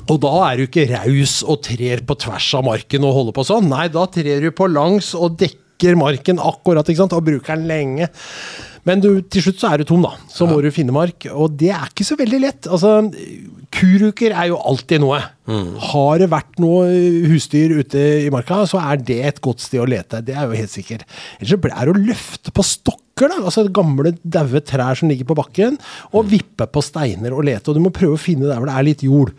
Og 0.06 0.18
da 0.22 0.32
er 0.46 0.60
du 0.60 0.66
ikke 0.68 0.86
raus 0.92 1.40
og 1.42 1.64
trer 1.66 2.04
på 2.06 2.16
tvers 2.22 2.48
av 2.56 2.66
marken 2.68 3.04
og 3.04 3.14
holder 3.16 3.36
på 3.36 3.44
sånn. 3.48 3.68
Nei, 3.72 3.88
da 3.92 4.06
trer 4.12 4.44
du 4.44 4.52
på 4.54 4.68
langs 4.70 5.12
og 5.18 5.38
dekker 5.40 5.65
marken 5.98 6.40
akkurat 6.40 6.88
ikke 6.88 7.02
sant? 7.02 7.12
og 7.16 7.26
bruker 7.26 7.56
den 7.56 7.68
lenge. 7.68 8.08
Men 8.86 9.02
du, 9.02 9.08
til 9.26 9.42
slutt 9.42 9.58
så 9.58 9.72
er 9.72 9.82
du 9.82 9.88
tom, 9.88 10.04
da. 10.04 10.12
Så 10.30 10.46
må 10.46 10.60
du 10.62 10.70
finne 10.70 10.94
mark. 10.94 11.26
Og 11.34 11.56
det 11.58 11.72
er 11.74 11.88
ikke 11.90 12.06
så 12.06 12.16
veldig 12.18 12.38
lett. 12.44 12.68
Altså, 12.70 13.00
Kuruker 13.74 14.30
er 14.30 14.52
jo 14.52 14.60
alltid 14.62 15.02
noe. 15.02 15.18
Har 15.90 16.20
det 16.22 16.28
vært 16.30 16.60
noe 16.62 16.86
husdyr 17.26 17.74
ute 17.80 18.04
i 18.22 18.30
marka, 18.30 18.62
så 18.70 18.78
er 18.78 19.02
det 19.02 19.18
et 19.26 19.42
godt 19.42 19.64
sted 19.64 19.82
å 19.82 19.88
lete. 19.90 20.22
Det 20.22 20.36
er 20.36 20.46
jo 20.46 20.60
helt 20.60 20.72
sikkert. 20.72 21.02
Ellers 21.40 21.56
så 21.56 21.58
er 21.72 21.90
det 21.90 21.96
å 21.96 22.04
løfte 22.12 22.54
på 22.54 22.66
stokker, 22.66 23.32
da. 23.32 23.40
altså 23.42 23.66
gamle, 23.74 24.14
daue 24.22 24.62
trær 24.62 24.98
som 24.98 25.10
ligger 25.10 25.26
på 25.32 25.38
bakken, 25.38 25.80
og 26.14 26.30
vippe 26.30 26.68
på 26.70 26.84
steiner 26.84 27.34
og 27.34 27.46
lete. 27.48 27.66
Og 27.72 27.78
du 27.78 27.82
må 27.88 27.94
prøve 27.94 28.14
å 28.14 28.22
finne 28.22 28.46
der 28.46 28.60
hvor 28.60 28.70
det 28.70 28.78
er 28.78 28.86
litt 28.86 29.06
jord. 29.06 29.34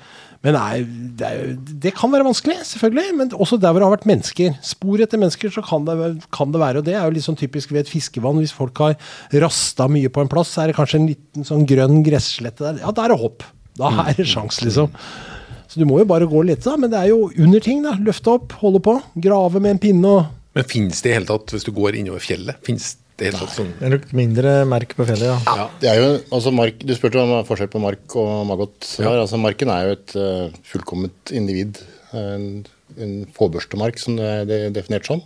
Men 0.47 0.55
nei, 0.55 0.83
det, 1.19 1.27
er, 1.27 1.47
det 1.83 1.91
kan 1.97 2.11
være 2.13 2.23
vanskelig, 2.23 2.61
selvfølgelig. 2.69 3.15
Men 3.19 3.33
også 3.35 3.57
der 3.59 3.73
hvor 3.73 3.83
det 3.83 3.87
har 3.89 3.95
vært 3.97 4.05
mennesker. 4.07 4.53
Spor 4.63 5.01
etter 5.03 5.19
mennesker 5.19 5.51
så 5.51 5.63
kan 5.65 5.83
det, 5.83 5.95
kan 6.31 6.53
det 6.53 6.61
være. 6.61 6.79
Og 6.79 6.87
det 6.87 6.93
er 6.95 7.03
jo 7.03 7.15
litt 7.17 7.25
sånn 7.25 7.39
typisk 7.39 7.73
ved 7.75 7.83
et 7.83 7.91
fiskevann. 7.91 8.39
Hvis 8.39 8.55
folk 8.55 8.79
har 8.79 8.95
rasta 9.43 9.89
mye 9.91 10.11
på 10.13 10.23
en 10.23 10.31
plass, 10.31 10.53
så 10.55 10.63
er 10.63 10.71
det 10.71 10.77
kanskje 10.77 11.01
en 11.01 11.09
liten 11.09 11.47
sånn 11.47 11.67
grønn 11.67 11.99
gresslette 12.05 12.63
der. 12.63 12.79
Ja, 12.85 12.93
der 12.95 13.09
er 13.09 13.15
det 13.17 13.19
hopp. 13.25 13.43
Da 13.77 13.91
er 14.05 14.15
det 14.15 14.27
sjans, 14.31 14.61
liksom. 14.63 14.93
Så 15.67 15.81
du 15.81 15.83
må 15.89 15.99
jo 15.99 16.07
bare 16.07 16.29
gå 16.31 16.45
litt, 16.47 16.63
da. 16.63 16.77
Men 16.79 16.93
det 16.93 17.01
er 17.01 17.11
jo 17.11 17.27
under 17.27 17.67
ting, 17.67 17.83
da. 17.83 17.97
Løfte 18.07 18.37
opp, 18.37 18.55
holde 18.61 18.79
på. 18.87 18.95
Grave 19.27 19.59
med 19.59 19.75
en 19.75 19.83
pinne 19.83 20.13
og 20.15 20.31
Men 20.55 20.71
finnes 20.71 21.03
det 21.03 21.11
i 21.11 21.17
hele 21.19 21.27
tatt, 21.29 21.51
hvis 21.53 21.67
du 21.67 21.73
går 21.75 21.99
innover 21.99 22.23
fjellet, 22.23 22.57
finnes 22.65 22.95
det 23.17 23.31
er 23.31 23.37
helt 23.39 23.53
sånn 23.53 23.69
Det 23.79 23.85
er 23.87 23.93
nok 23.95 24.09
mindre 24.17 24.51
merk 24.69 24.93
på 24.97 25.05
fjellet, 25.07 25.25
ja. 25.25 25.37
ja. 25.57 25.67
Det 25.81 25.89
er 25.89 26.01
jo, 26.01 26.09
altså 26.37 26.53
mark, 26.53 26.83
du 26.85 26.93
spurte 26.93 27.21
om 27.23 27.33
forskjell 27.47 27.71
på 27.73 27.81
mark 27.81 28.15
og 28.19 28.33
maggot. 28.49 28.77
Ja. 29.01 29.13
Altså, 29.23 29.39
marken 29.41 29.71
er 29.73 29.87
jo 29.87 29.95
et 29.95 30.13
uh, 30.21 30.59
fullkomment 30.69 31.33
individ. 31.33 31.81
En, 32.17 32.45
en 33.01 33.15
fåbørstemark, 33.35 33.97
som 34.01 34.19
det 34.19 34.27
er 34.27 34.53
er 34.67 34.75
definert 34.75 35.09
som. 35.09 35.25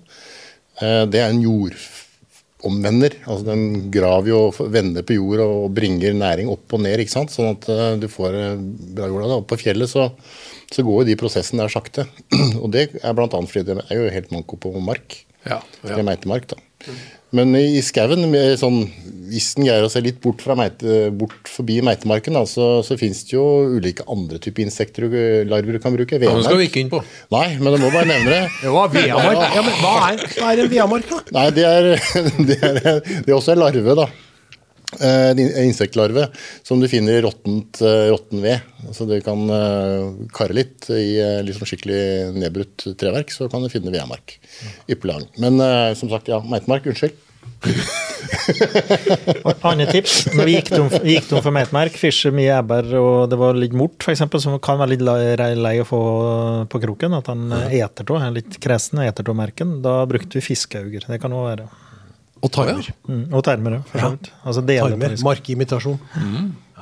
Uh, 0.79 1.03
det 1.11 1.19
er 1.19 1.33
en 1.33 1.43
jordomvender. 1.43 3.19
Altså, 3.25 3.43
den 3.51 3.91
graver 3.91 4.31
jo, 4.31 4.41
vender 4.71 5.03
på 5.03 5.19
jord 5.19 5.43
og 5.49 5.69
bringer 5.75 6.15
næring 6.15 6.51
opp 6.53 6.79
og 6.79 6.85
ned. 6.87 7.03
ikke 7.03 7.17
sant? 7.17 7.35
Sånn 7.35 7.57
at 7.57 7.67
uh, 7.67 7.85
du 7.99 8.07
får 8.11 8.39
eh, 8.39 8.67
bra 8.95 9.11
jord 9.11 9.27
av 9.27 9.33
det. 9.33 9.41
Og 9.43 9.49
på 9.51 9.59
fjellet 9.67 9.91
så, 9.91 10.13
så 10.71 10.87
går 10.87 11.03
jo 11.03 11.09
de 11.11 11.19
prosessene 11.19 11.65
der 11.65 11.75
sakte. 11.75 12.07
og 12.63 12.71
det 12.71 12.87
er 13.03 13.19
bl.a. 13.19 13.27
fordi 13.27 13.67
det 13.67 13.81
er 13.83 13.99
jo 13.99 14.11
helt 14.15 14.31
manko 14.31 14.63
på 14.63 14.77
mark. 14.79 15.25
Ja, 15.43 15.59
ja. 15.59 15.89
Eller 15.91 16.07
meitemark, 16.07 16.53
da. 16.55 16.63
Men 17.35 17.55
i 17.55 17.77
i 17.79 17.81
skauen, 17.85 18.25
sånn, 18.59 18.81
hvis 19.31 19.53
en 19.55 19.63
greier 19.63 19.85
å 19.85 19.91
se 19.91 20.01
litt 20.03 20.17
bort, 20.23 20.41
fra 20.43 20.55
meite, 20.59 21.05
bort 21.15 21.47
forbi 21.47 21.77
meitemarken, 21.85 22.35
da, 22.35 22.41
så, 22.49 22.81
så 22.83 22.97
fins 22.99 23.23
det 23.29 23.37
jo 23.37 23.45
ulike 23.77 24.03
andre 24.11 24.41
typer 24.43 24.65
insekter 24.65 25.07
og 25.07 25.15
larver 25.47 25.77
du 25.77 25.83
kan 25.83 25.95
bruke. 25.95 26.19
Ja, 26.19 26.33
det 26.35 26.43
skal 26.43 26.59
vi 26.59 26.67
ikke 26.67 26.83
inn 26.83 26.91
på. 26.91 26.99
Nei, 27.31 27.45
men 27.61 27.77
jeg 27.77 27.83
må 27.85 27.93
bare 27.93 28.09
nevne 28.11 28.33
det. 28.35 28.41
Ja, 28.67 28.83
veamark. 28.91 29.55
Ja, 29.55 29.63
men 29.63 29.79
hva 29.79 29.93
er, 30.09 30.25
hva 30.35 30.51
er 30.51 30.63
en 30.65 30.73
veamark, 30.75 31.07
da? 31.07 31.21
Nei, 31.39 31.47
det 31.55 31.65
er, 31.69 31.89
det 32.51 32.59
er, 32.59 32.81
det 32.99 33.31
er 33.31 33.37
også 33.37 33.55
en 33.55 33.63
larve, 33.63 33.95
da. 34.03 34.09
Eh, 34.99 35.29
en 35.31 35.39
in- 35.39 35.53
insektlarve 35.69 36.27
som 36.67 36.81
du 36.81 36.87
finner 36.91 37.13
i 37.19 37.21
råttent, 37.23 37.79
eh, 37.81 38.09
råtten 38.11 38.41
ved. 38.43 38.59
Altså 38.87 39.07
du 39.07 39.15
kan 39.23 39.45
kare 40.35 40.53
litt 40.57 40.89
i 40.91 41.15
liksom 41.47 41.69
skikkelig 41.69 42.33
nedbrutt 42.35 42.87
treverk, 42.99 43.31
så 43.31 43.47
kan 43.51 43.63
du 43.63 43.69
finne 43.71 43.93
vedmark. 43.93 44.39
Ypperlig. 44.91 45.29
Men 45.39 45.61
eh, 45.63 45.93
som 45.95 46.09
sagt, 46.11 46.27
ja, 46.27 46.41
meitemark, 46.43 46.85
unnskyld. 46.91 47.15
Og 49.45 49.53
Andre 49.69 49.85
tips. 49.89 50.15
Når 50.33 50.47
vi 50.49 50.55
gikk 50.57 50.71
tom, 50.73 50.89
vi 51.03 51.15
gikk 51.15 51.27
tom 51.29 51.43
for 51.45 51.53
meitemark, 51.55 51.95
fisket 51.99 52.33
mye 52.35 52.57
ebber 52.57 52.89
og 52.99 53.29
det 53.31 53.37
var 53.39 53.57
litt 53.57 53.75
mort, 53.77 54.01
f.eks., 54.01 54.23
som 54.43 54.57
kan 54.63 54.81
være 54.81 54.95
litt 54.95 55.05
lei, 55.05 55.75
å 55.81 55.87
få 55.87 56.01
på 56.71 56.81
kroken, 56.83 57.15
at 57.17 57.29
han 57.31 57.47
eter 57.69 58.11
av, 58.11 58.21
er 58.27 58.35
litt 58.41 58.57
kresen 58.61 59.03
eter 59.05 59.29
av 59.29 59.37
merken, 59.37 59.77
da 59.85 60.01
brukte 60.09 60.37
vi 60.39 60.45
fiskeauger. 60.51 61.05
Det 61.07 61.21
kan 61.21 61.33
òg 61.37 61.47
være. 61.51 61.69
Og 62.41 62.51
tarmer. 62.51 62.87
Mm, 63.07 63.23
og 63.33 63.43
termer, 63.45 63.71
ja. 63.77 63.81
Altså. 64.45 65.25
Markimitasjon. 65.25 65.99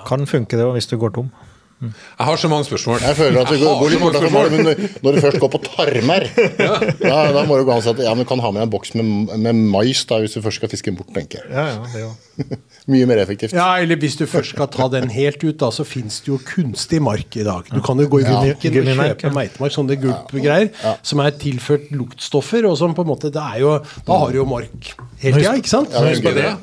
Kan 0.08 0.28
funke 0.28 0.58
det 0.58 0.66
hvis 0.78 0.88
du 0.88 0.98
går 1.02 1.10
tom. 1.18 1.30
Jeg 1.80 2.26
har 2.28 2.36
så 2.42 2.50
mange 2.52 2.66
spørsmål. 2.68 3.00
Jeg 3.00 3.16
føler 3.16 3.40
at 3.40 3.52
du 3.54 3.62
går, 3.62 3.78
går 3.80 3.92
litt 3.94 4.02
bort 4.04 4.18
fra 4.20 4.42
men 4.52 4.66
når 5.06 5.16
du 5.16 5.20
først 5.24 5.40
går 5.40 5.52
på 5.54 5.62
tarmer, 5.64 6.26
ja, 6.60 7.20
da 7.32 7.44
må 7.48 7.56
du 7.60 7.64
gå 7.68 7.72
an 7.78 7.84
si 7.86 7.92
at 7.94 8.02
ja, 8.04 8.12
men 8.18 8.26
du 8.26 8.30
kan 8.30 8.42
ha 8.44 8.52
med 8.56 8.66
en 8.66 8.74
boks 8.74 8.92
med, 9.00 9.32
med 9.40 9.62
mais 9.72 10.02
da, 10.10 10.18
hvis 10.20 10.36
du 10.36 10.42
først 10.44 10.60
skal 10.60 10.72
fiske 10.74 10.92
bort, 10.98 11.14
tenker 11.16 11.40
jeg. 11.40 11.54
Ja, 11.56 12.04
ja. 12.04 12.10
Mye 12.92 13.08
mer 13.08 13.22
effektivt. 13.24 13.56
Ja, 13.56 13.70
eller 13.80 14.00
hvis 14.02 14.18
du 14.20 14.26
først 14.28 14.56
skal 14.56 14.68
ta 14.74 14.90
den 14.92 15.08
helt 15.14 15.40
ut, 15.46 15.56
da, 15.62 15.72
så 15.76 15.86
fins 15.88 16.20
det 16.26 16.34
jo 16.34 16.40
kunstig 16.44 17.00
mark 17.06 17.40
i 17.40 17.48
dag. 17.48 17.72
Du 17.72 17.80
kan 17.86 18.00
jo 18.04 18.10
gå 18.12 18.22
i 18.24 18.28
Ja. 18.28 18.36
butikken 18.44 18.82
og 18.84 18.92
kjøpe 19.00 19.30
ja. 19.30 19.34
meitemark, 19.40 19.76
sånne 19.78 20.00
gulpgreier, 20.04 20.70
som 21.06 21.24
er 21.24 21.36
tilført 21.40 21.88
luktstoffer, 21.96 22.68
og 22.68 22.76
som 22.82 22.96
på 22.98 23.08
en 23.08 23.12
måte 23.14 23.32
det 23.32 23.40
er 23.56 23.64
jo, 23.64 23.78
Da 24.08 24.20
har 24.26 24.36
du 24.36 24.42
jo 24.42 24.48
mark 24.50 24.94
hele 25.24 25.40
tida, 25.40 25.56
ikke 25.56 25.72
sant? 25.72 25.96
Ja, 25.96 26.04
det 26.04 26.20
er 26.20 26.56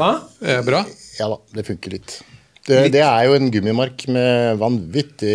Hva? 0.00 0.12
det. 0.40 0.48
er 0.48 0.58
Eh, 0.58 0.64
Bra. 0.66 0.84
Ja 1.18 1.28
da, 1.28 1.36
det 1.54 1.66
funker 1.68 1.92
litt. 1.98 2.22
Det, 2.62 2.92
det 2.94 3.00
er 3.02 3.24
jo 3.26 3.32
en 3.34 3.48
gummimark 3.50 4.04
med 4.14 4.58
vanvittig 4.60 5.32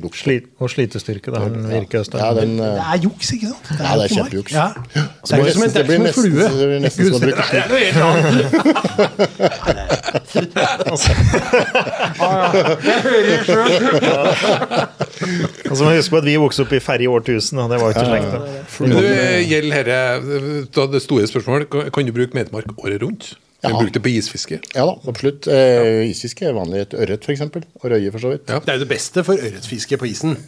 lukt. 0.00 0.16
Sli, 0.22 0.38
og 0.56 0.70
slitestyrke. 0.72 1.28
Da. 1.34 1.42
Den 1.52 1.66
virker. 1.68 2.00
Ja, 2.16 2.30
den, 2.38 2.54
Det 2.56 2.64
eh, 2.78 2.92
er 2.94 3.02
juks, 3.04 3.32
ikke 3.36 3.50
sant? 3.50 3.66
Ja, 3.76 3.90
det 3.92 4.06
er 4.06 4.08
ikke 4.08 4.16
Ja. 4.56 4.68
Det 4.72 5.02
er 5.04 5.04
kjempejuks. 5.28 5.56
en, 5.60 5.60
det 5.60 5.74
det 5.74 5.84
blir 5.86 5.96
som 5.96 6.00
en 6.00 6.08
nesten- 6.08 6.24
flue. 6.24 6.48
det 6.56 6.66
blir 6.70 6.80
nesten 6.86 7.04
som 7.04 7.14
å 7.14 7.20
bruke 7.20 7.44
Det 7.50 7.60
det 13.26 13.36
sjøl. 13.44 13.70
Og 15.70 15.76
så 15.76 15.84
må 15.84 15.90
vi 15.92 15.98
huske 16.00 16.14
på 16.14 16.20
at 16.22 16.28
vi 16.30 16.36
vokste 16.40 16.64
opp 16.64 16.72
i 16.76 16.80
ferje 16.82 17.08
årtusen, 17.12 17.60
og 17.62 17.68
det 17.72 17.78
var 17.82 17.86
jo 17.92 17.94
ikke 17.98 18.08
slekt. 18.08 18.32
du, 18.80 18.96
gjelder 19.50 19.74
herre, 19.76 20.00
det 20.96 21.02
store 21.04 21.28
spørsmålet, 21.30 21.68
kan- 21.72 21.90
kan 21.92 22.08
du 22.08 22.12
bruke 22.16 22.34
metemark 22.40 22.72
året 22.80 23.02
rundt? 23.04 23.34
Ja. 23.60 23.74
bruke 23.76 23.92
det 23.92 24.02
på 24.04 24.12
isfiske? 24.14 24.60
Ja 24.72 24.86
da, 24.88 24.94
absolutt. 25.10 25.48
Eh, 25.52 26.06
isfiske 26.08 26.46
er 26.48 26.56
vanlig. 26.56 26.86
Et 26.86 26.96
ørret 27.02 27.26
f.eks. 27.26 27.42
Og 27.44 27.84
røye, 27.92 28.08
for 28.14 28.22
så 28.22 28.32
vidt. 28.32 28.48
Ja. 28.48 28.62
Det 28.64 28.72
er 28.72 28.80
jo 28.80 28.84
det 28.86 28.90
beste 28.94 29.24
for 29.26 29.36
ørretfiske 29.50 30.00
på 30.00 30.08
isen. 30.08 30.38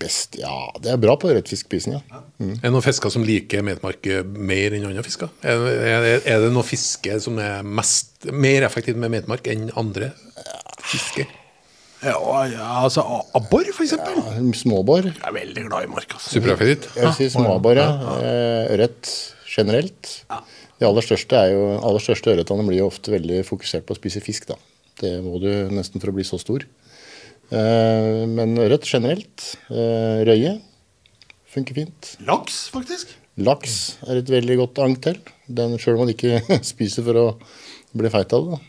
Best, 0.00 0.38
ja, 0.40 0.54
det 0.80 0.94
er 0.94 1.00
bra 1.00 1.12
på 1.20 1.28
ørretfisk 1.28 1.68
på 1.68 1.76
isen, 1.76 1.98
ja. 1.98 2.20
Er 2.40 2.62
det 2.62 2.70
noen 2.72 2.84
fisker 2.84 3.12
som 3.12 3.24
liker 3.26 3.60
medmark 3.66 4.06
mer 4.32 4.72
enn 4.78 4.86
andre 4.88 5.04
fisker? 5.04 5.28
Er, 5.44 5.60
er, 5.60 6.06
er 6.24 6.40
det 6.40 6.52
noe 6.54 6.64
fiske 6.64 7.18
som 7.20 7.36
er 7.42 7.60
mest, 7.68 8.14
mer 8.32 8.64
effektivt 8.64 8.96
med 9.02 9.12
medmark 9.12 9.44
enn 9.52 9.68
andre 9.76 10.14
fisker? 10.88 11.28
Ja, 12.04 12.16
ja, 12.48 12.64
altså 12.84 13.04
abbor, 13.36 13.68
for 13.76 13.84
eksempel. 13.84 14.16
Ja, 14.24 14.40
småbor. 14.56 15.04
Jeg 15.08 15.20
er 15.20 15.36
veldig 15.36 15.68
glad 15.68 15.86
i 15.86 15.92
mark. 15.92 16.16
Altså. 16.16 16.32
Supereffektivt? 16.38 16.88
Jeg 16.96 17.04
vil 17.04 17.16
si 17.20 17.28
småabbor, 17.36 17.80
ja. 17.80 17.88
Eh, 19.56 19.64
Ja. 19.64 19.64
generelt. 19.64 20.24
De 20.80 20.86
aller 20.86 21.02
største, 21.02 21.32
er 21.36 21.52
jo, 21.52 21.78
aller 21.80 22.00
største 22.00 22.32
ørretene 22.34 22.66
blir 22.66 22.78
jo 22.80 22.88
ofte 22.90 23.12
veldig 23.12 23.44
fokusert 23.46 23.84
på 23.86 23.94
å 23.94 23.98
spise 24.00 24.20
fisk. 24.20 24.46
da. 24.46 24.56
Det 25.00 25.22
må 25.22 25.40
du 25.40 25.68
nesten 25.70 26.00
for 26.00 26.10
å 26.10 26.14
bli 26.14 26.24
så 26.24 26.38
stor. 26.40 26.64
Eh, 27.52 28.26
Men 28.26 28.56
ørret 28.58 28.82
generelt. 28.84 29.56
eh, 29.70 30.24
Røye 30.24 30.60
funker 31.54 31.74
fint. 31.74 32.16
Laks, 32.26 32.68
faktisk. 32.70 33.06
Laks 33.38 33.96
er 34.08 34.18
et 34.18 34.26
veldig 34.26 34.56
godt 34.58 34.78
agn 34.78 34.96
til. 35.00 35.18
Den 35.48 35.76
sjøl 35.78 35.94
om 35.98 36.06
man 36.06 36.14
ikke 36.14 36.40
spiser 36.64 37.02
for 37.04 37.14
å 37.14 37.26
bli 37.94 38.08
feit 38.10 38.32
av 38.32 38.44
det. 38.44 38.58
da. 38.58 38.60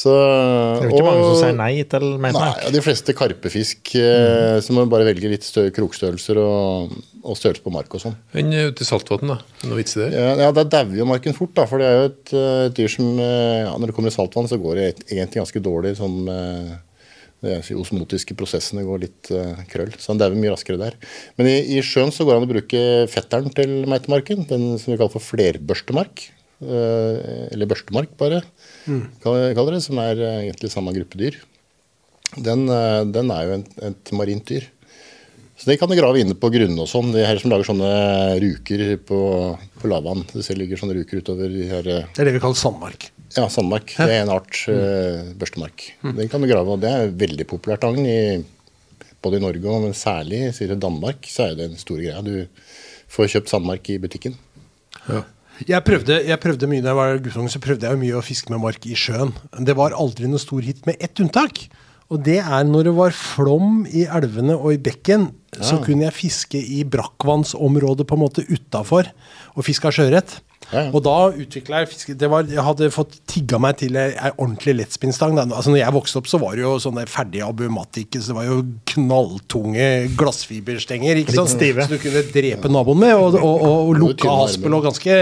Så, 0.00 0.12
Det 0.14 0.86
er 0.86 0.88
jo 0.88 0.94
ikke 0.94 1.06
mange 1.06 1.24
som 1.26 1.38
sier 1.42 1.56
nei 1.58 1.72
til 1.90 2.04
Nei, 2.06 2.20
meitmark. 2.24 2.60
ja, 2.64 2.72
de 2.72 2.82
fleste 2.84 3.14
karpefisk 3.16 3.92
eh, 4.00 4.56
så 4.64 4.72
må 4.72 4.84
man 4.84 4.92
bare 4.92 5.08
velge 5.10 5.32
litt 5.32 5.44
større 5.44 5.72
krokstørrelser 5.76 6.40
og, 6.40 6.94
og 7.20 7.36
størrelse 7.36 7.64
på 7.64 7.72
mark 7.74 7.96
og 7.96 8.04
sånn. 8.04 8.16
Enn 8.38 8.52
ute 8.54 8.86
i 8.86 8.88
saltvann, 8.88 9.34
da? 9.34 9.38
Noe 9.66 9.80
vits 9.80 9.98
i 9.98 10.04
det? 10.04 10.10
Ja, 10.14 10.30
ja, 10.46 10.52
Da 10.56 10.64
dauer 10.64 10.96
jo 10.96 11.08
marken 11.10 11.36
fort, 11.36 11.52
da, 11.58 11.66
for 11.68 11.82
det 11.82 11.90
er 11.90 11.98
jo 11.98 12.06
et, 12.12 12.32
eh, 12.32 12.62
et 12.70 12.78
dyr 12.78 12.94
som 12.94 13.10
eh, 13.20 13.66
ja, 13.66 13.74
Når 13.74 13.90
det 13.90 13.98
kommer 13.98 14.12
i 14.12 14.16
saltvann, 14.16 14.48
så 14.48 14.60
går 14.62 14.80
det 14.80 14.86
egentlig 15.10 15.42
ganske 15.42 15.64
dårlig 15.66 15.96
sånn 16.00 16.22
eh, 16.32 16.78
det 17.40 17.60
de 17.64 17.76
osmotiske 17.80 18.36
prosessene 18.36 18.84
går 18.84 18.98
litt 19.00 19.30
uh, 19.32 19.62
krøll, 19.70 19.94
så 19.96 20.10
han 20.12 20.18
dauer 20.20 20.36
mye 20.36 20.50
raskere 20.52 20.76
der. 20.76 20.98
Men 21.40 21.48
i, 21.48 21.54
i 21.78 21.80
sjøen 21.80 22.12
så 22.12 22.26
går 22.28 22.36
det 22.36 22.40
an 22.42 22.44
å 22.44 22.50
bruke 22.50 22.82
fetteren 23.08 23.54
til 23.56 23.72
meitemarken, 23.88 24.44
den 24.50 24.66
som 24.76 24.92
vi 24.92 24.98
kaller 25.00 25.14
for 25.14 25.24
flerbørstemark. 25.24 26.26
Eh, 26.62 27.46
eller 27.50 27.70
børstemark, 27.70 28.12
bare, 28.20 28.42
mm. 28.86 29.04
kaller 29.22 29.76
det, 29.76 29.84
som 29.84 30.00
er 30.02 30.20
eh, 30.20 30.42
egentlig 30.46 30.72
samme 30.72 30.94
gruppe 30.96 31.20
dyr. 31.20 31.38
Den, 32.36 32.66
eh, 32.70 33.00
den 33.10 33.32
er 33.34 33.46
jo 33.46 33.56
en, 33.58 33.64
et 33.90 34.12
marint 34.16 34.44
dyr. 34.46 34.68
Så 35.60 35.68
det 35.68 35.76
kan 35.76 35.90
du 35.90 35.96
grave 35.98 36.22
inne 36.22 36.32
på 36.40 36.48
grunne 36.52 36.80
og 36.80 36.88
sånn. 36.88 37.10
De 37.12 37.24
her 37.26 37.36
som 37.40 37.52
lager 37.52 37.68
sånne 37.68 37.88
ruker 38.40 38.94
på, 39.04 39.18
på 39.82 39.90
lavvann. 39.92 40.22
Det 40.30 40.44
ser 40.46 40.56
ligger 40.56 40.80
sånne 40.80 40.96
ruker 40.96 41.20
utover 41.20 41.52
de 41.52 41.66
her 41.68 41.84
Det 41.84 42.22
er 42.22 42.30
det 42.30 42.32
vi 42.38 42.40
kaller 42.40 42.56
sandmark. 42.56 43.10
Ja, 43.36 43.44
sandmark. 43.52 43.92
Det 43.92 44.06
er 44.08 44.22
en 44.22 44.32
art 44.32 44.62
mm. 44.64 45.34
børstemark. 45.42 45.84
Den 46.00 46.32
kan 46.32 46.40
du 46.40 46.48
grave, 46.48 46.78
og 46.78 46.80
det 46.80 46.94
er 46.94 47.12
veldig 47.12 47.44
populært 47.50 47.84
agn 47.84 48.08
i 48.08 48.20
både 49.20 49.36
i 49.36 49.44
Norge 49.44 49.68
og 49.68 49.84
men 49.84 49.96
særlig 49.96 50.46
det 50.56 50.80
Danmark, 50.80 51.28
så 51.28 51.50
er 51.50 51.58
det 51.58 51.68
en 51.68 51.80
stor 51.80 52.00
greie. 52.00 52.24
Du 52.24 52.46
får 53.10 53.34
kjøpt 53.34 53.52
sandmark 53.52 53.92
i 53.92 53.98
butikken. 54.00 54.36
Jeg 55.68 55.84
prøvde, 55.84 56.16
jeg 56.24 56.40
prøvde 56.40 56.68
mye 56.70 56.80
da 56.80 56.92
jeg 56.92 56.98
var 56.98 57.20
guttunge, 57.24 57.52
så 57.52 57.60
prøvde 57.62 57.88
jeg 57.88 58.00
mye 58.00 58.16
å 58.16 58.24
fiske 58.24 58.52
med 58.52 58.62
mark 58.62 58.86
i 58.88 58.96
sjøen. 58.96 59.34
Det 59.60 59.76
var 59.76 59.96
aldri 59.96 60.30
noe 60.30 60.40
stor 60.40 60.64
hit, 60.64 60.86
med 60.88 61.00
ett 61.02 61.20
unntak. 61.20 61.66
Og 62.10 62.22
det 62.26 62.40
er 62.40 62.64
når 62.66 62.88
det 62.88 62.94
var 62.96 63.14
flom 63.14 63.84
i 63.86 64.06
elvene 64.08 64.56
og 64.56 64.74
i 64.74 64.80
bekken, 64.82 65.28
så 65.60 65.78
kunne 65.82 66.06
jeg 66.08 66.16
fiske 66.16 66.58
i 66.58 66.82
brakkvannsområdet 66.88 68.06
på 68.08 68.16
en 68.16 68.22
måte 68.22 68.46
utafor 68.48 69.10
og 69.54 69.66
fiske 69.66 69.92
sjøørret. 69.94 70.38
Ja, 70.70 70.84
ja. 70.86 70.90
Og 70.94 71.02
da 71.02 71.16
utvikla 71.34 71.82
jeg 71.82 71.90
fiske 71.90 72.14
det 72.18 72.28
var, 72.30 72.46
Jeg 72.46 72.62
hadde 72.62 72.90
fått 72.94 73.16
tigga 73.30 73.58
meg 73.62 73.80
til 73.80 73.96
ei 73.98 74.30
ordentlig 74.36 74.76
lettspinnstang. 74.78 75.34
Altså, 75.42 75.72
når 75.72 75.80
jeg 75.80 75.94
vokste 75.96 76.20
opp, 76.20 76.28
så 76.30 76.38
var 76.42 76.54
det 76.56 76.62
jo 76.62 76.76
sånne 76.82 77.06
ferdige 77.10 77.46
abumatikk, 77.46 78.18
så 78.20 78.30
det 78.30 78.36
var 78.38 78.48
jo 78.48 78.58
knalltunge 78.92 79.88
glassfiberstenger 80.20 81.22
ikke 81.22 81.34
sant? 81.34 81.52
stive. 81.54 81.86
Så 81.86 81.96
du 81.96 82.02
kunne 82.02 82.22
drepe 82.30 82.70
naboen 82.70 83.02
med, 83.02 83.14
og, 83.16 83.38
og, 83.40 83.64
og, 83.66 83.90
og 83.90 84.00
lukka 84.00 84.34
haspel 84.42 84.76
og 84.78 84.86
ganske 84.86 85.16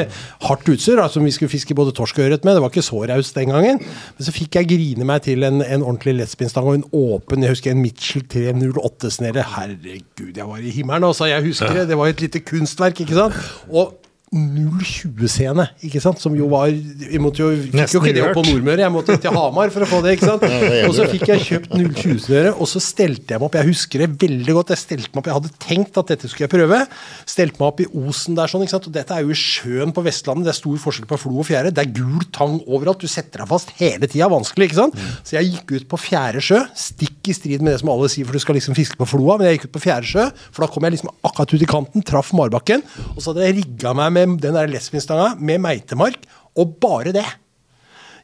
hardt 0.49 0.73
utstyr, 0.75 0.99
da, 1.00 1.09
som 1.12 1.25
vi 1.25 1.33
skulle 1.35 1.52
fiske 1.52 1.76
både 1.78 1.95
torsk 1.97 2.21
og 2.21 2.28
ørret 2.28 2.45
med. 2.49 2.59
Det 2.59 2.64
var 2.64 2.75
ikke 2.75 2.85
så 2.85 3.05
raust 3.09 3.38
den 3.38 3.55
gangen. 3.55 3.81
Men 3.81 4.28
så 4.28 4.35
fikk 4.35 4.61
jeg 4.61 4.71
grine 4.75 5.09
meg 5.09 5.25
til 5.26 5.47
en, 5.49 5.62
en 5.64 5.87
ordentlig 5.87 6.19
lettspinnstang 6.21 6.69
og 6.69 6.81
en 6.81 6.87
åpen 6.93 7.47
jeg 7.47 7.57
husker 7.57 7.73
en 7.73 7.81
Mitchell 7.81 8.26
308-snere. 8.28 9.47
Herregud, 9.55 10.35
jeg 10.37 10.49
var 10.49 10.61
i 10.61 10.75
himmelen. 10.75 11.09
Altså, 11.09 11.31
jeg 11.31 11.47
husker 11.47 11.73
det. 11.81 11.88
Det 11.88 11.99
var 11.99 12.12
et 12.12 12.21
lite 12.25 12.45
kunstverk, 12.45 13.00
ikke 13.05 13.17
sant. 13.17 13.40
Og 13.73 13.97
020-scene, 14.28 15.64
ikke 15.87 16.00
sant, 16.04 16.20
som 16.20 16.35
jo 16.37 16.49
var 16.52 16.68
Vi 16.68 17.20
måtte 17.23 17.40
jo, 17.40 17.49
fikk 17.73 17.94
jo 17.94 18.00
ikke 18.02 18.12
det 18.12 18.25
opp 18.26 18.35
på. 18.37 18.42
Nordmøre, 18.44 18.82
jeg 18.85 18.92
måtte 18.92 19.16
til 19.23 19.32
Hamar 19.32 19.73
for 19.73 19.85
å 19.85 19.88
få 19.88 20.00
det, 20.04 20.16
ikke 20.18 20.28
sant. 20.28 20.44
Og 20.88 20.92
så 20.97 21.06
fikk 21.08 21.25
jeg 21.30 21.44
kjøpt 21.47 21.73
020-snøre, 21.73 22.52
og 22.58 22.68
så 22.68 22.82
stelte 22.82 23.35
jeg 23.35 23.40
meg 23.40 23.47
opp. 23.49 23.56
Jeg 23.56 23.68
husker 23.70 24.04
det 24.04 24.08
veldig 24.20 24.56
godt. 24.58 24.73
Jeg 24.75 24.82
stelte 24.82 25.12
meg 25.12 25.23
opp, 25.23 25.30
jeg 25.30 25.38
hadde 25.38 25.52
tenkt 25.64 26.00
at 26.02 26.12
dette 26.12 26.30
skulle 26.30 26.47
jeg 26.49 26.52
prøve. 26.52 26.80
Stelte 27.28 27.61
meg 27.61 27.66
opp 27.70 27.82
i 27.85 27.88
Osen 28.02 28.37
der, 28.38 28.52
sånn, 28.52 28.64
ikke 28.66 28.75
sant. 28.76 28.88
Og 28.90 28.97
dette 28.99 29.16
er 29.16 29.25
jo 29.25 29.32
i 29.32 29.38
sjøen 29.38 29.94
på 29.97 30.04
Vestlandet. 30.04 30.49
Det 30.49 30.52
er 30.52 30.58
stor 30.61 30.82
forskjell 30.85 31.08
på 31.08 31.20
flo 31.25 31.40
og 31.40 31.49
fjære. 31.49 31.73
Det 31.73 31.85
er 31.85 31.94
gul 31.97 32.28
tang 32.37 32.58
overalt. 32.66 33.00
Du 33.00 33.11
setter 33.11 33.44
deg 33.44 33.50
fast 33.50 33.73
hele 33.80 34.11
tida. 34.11 34.28
Vanskelig, 34.32 34.68
ikke 34.68 34.80
sant. 34.82 35.00
Så 35.23 35.38
jeg 35.38 35.54
gikk 35.54 35.75
ut 35.78 35.88
på 35.94 36.02
fjerde 36.04 36.44
sjø, 36.44 36.61
stikk 36.76 37.32
i 37.32 37.37
strid 37.37 37.64
med 37.64 37.75
det 37.75 37.82
som 37.82 37.92
alle 37.94 38.11
sier, 38.12 38.28
for 38.28 38.37
du 38.37 38.44
skal 38.44 38.58
liksom 38.58 38.76
fiske 38.76 38.99
på 39.00 39.08
floa. 39.08 39.38
Men 39.38 39.49
jeg 39.49 39.58
gikk 39.58 39.70
ut 39.70 39.76
på 39.78 39.85
fjære 39.88 40.12
sjø, 40.12 40.28
for 40.52 40.64
da 40.64 40.70
kom 40.73 40.85
jeg 40.85 40.99
liksom 40.99 41.12
akkurat 41.25 41.54
ut 41.54 41.64
i 41.64 41.70
kanten, 41.70 42.04
traff 42.06 42.35
marbakken, 42.37 42.85
og 43.14 43.20
så 43.23 43.32
hadde 43.32 43.47
jeg 43.47 43.58
rigga 43.62 43.94
meg 43.97 44.12
med 44.14 44.17
den 44.26 44.56
der 44.56 44.70
lesbienstanga 44.70 45.34
med 45.38 45.60
meitemark, 45.64 46.18
og 46.58 46.75
bare 46.82 47.12
det. 47.14 47.26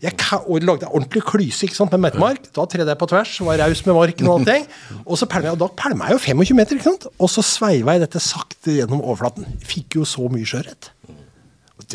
Jeg 0.03 0.13
lagde 0.61 0.89
ordentlig 0.91 1.23
klyse 1.25 1.65
ikke 1.65 1.77
sant, 1.77 1.93
med 1.95 2.03
meitemark. 2.05 2.51
Da 2.53 2.67
tredde 2.69 2.91
jeg 2.93 3.01
på 3.01 3.09
tvers, 3.09 3.41
var 3.41 3.61
raus 3.63 3.85
med 3.87 3.95
marken 3.97 4.29
og 4.29 4.41
allting. 4.41 4.67
Og 5.11 5.19
så 5.19 5.29
pælma 5.31 5.49
jeg, 5.49 5.57
og 5.57 5.63
da 5.63 5.69
pælma 5.81 6.11
jeg 6.11 6.19
jo 6.19 6.19
25 6.19 6.57
meter, 6.59 6.77
ikke 6.77 6.91
sant. 6.91 7.07
Og 7.19 7.31
så 7.31 7.45
sveiva 7.47 7.95
jeg 7.95 8.05
dette 8.05 8.21
sakte 8.21 8.75
gjennom 8.75 9.01
overflaten. 9.01 9.47
Fikk 9.65 9.97
jo 10.01 10.05
så 10.09 10.29
mye 10.33 10.45
sjøørret. 10.49 10.91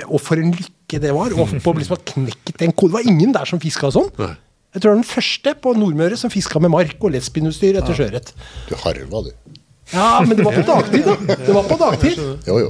Og 0.07 0.19
for 0.21 0.41
en 0.41 0.53
lykke 0.55 1.01
det 1.03 1.13
var. 1.13 1.33
Og 1.37 1.53
på 1.63 1.73
liksom 1.77 1.99
knekket 2.13 2.53
knekke 2.55 2.59
den 2.63 2.73
koden. 2.73 2.95
Det 2.95 2.97
var 2.97 3.11
ingen 3.13 3.35
der 3.35 3.49
som 3.49 3.61
fiska 3.61 3.91
sånn. 3.93 4.09
Jeg 4.17 4.81
tror 4.81 4.91
det 4.91 4.91
var 4.91 4.99
den 5.01 5.09
første 5.11 5.53
på 5.63 5.73
Nordmøre 5.77 6.17
som 6.19 6.33
fiska 6.33 6.61
med 6.61 6.73
mark 6.73 6.97
og 7.01 7.13
lesbienutstyr 7.15 7.79
etter 7.81 7.97
sjøørret. 7.97 8.33
Du 8.69 8.75
harva, 8.83 9.23
du. 9.25 9.58
Ja, 9.93 10.21
men 10.21 10.37
det 10.37 10.45
var 10.45 10.53
på 10.53 10.65
dagtid, 10.67 11.05
da. 11.07 11.35
Det 11.35 11.53
var 11.55 11.69
på 11.69 11.77
dagtid. 11.79 12.19
Jo, 12.45 12.57
jo. 12.61 12.69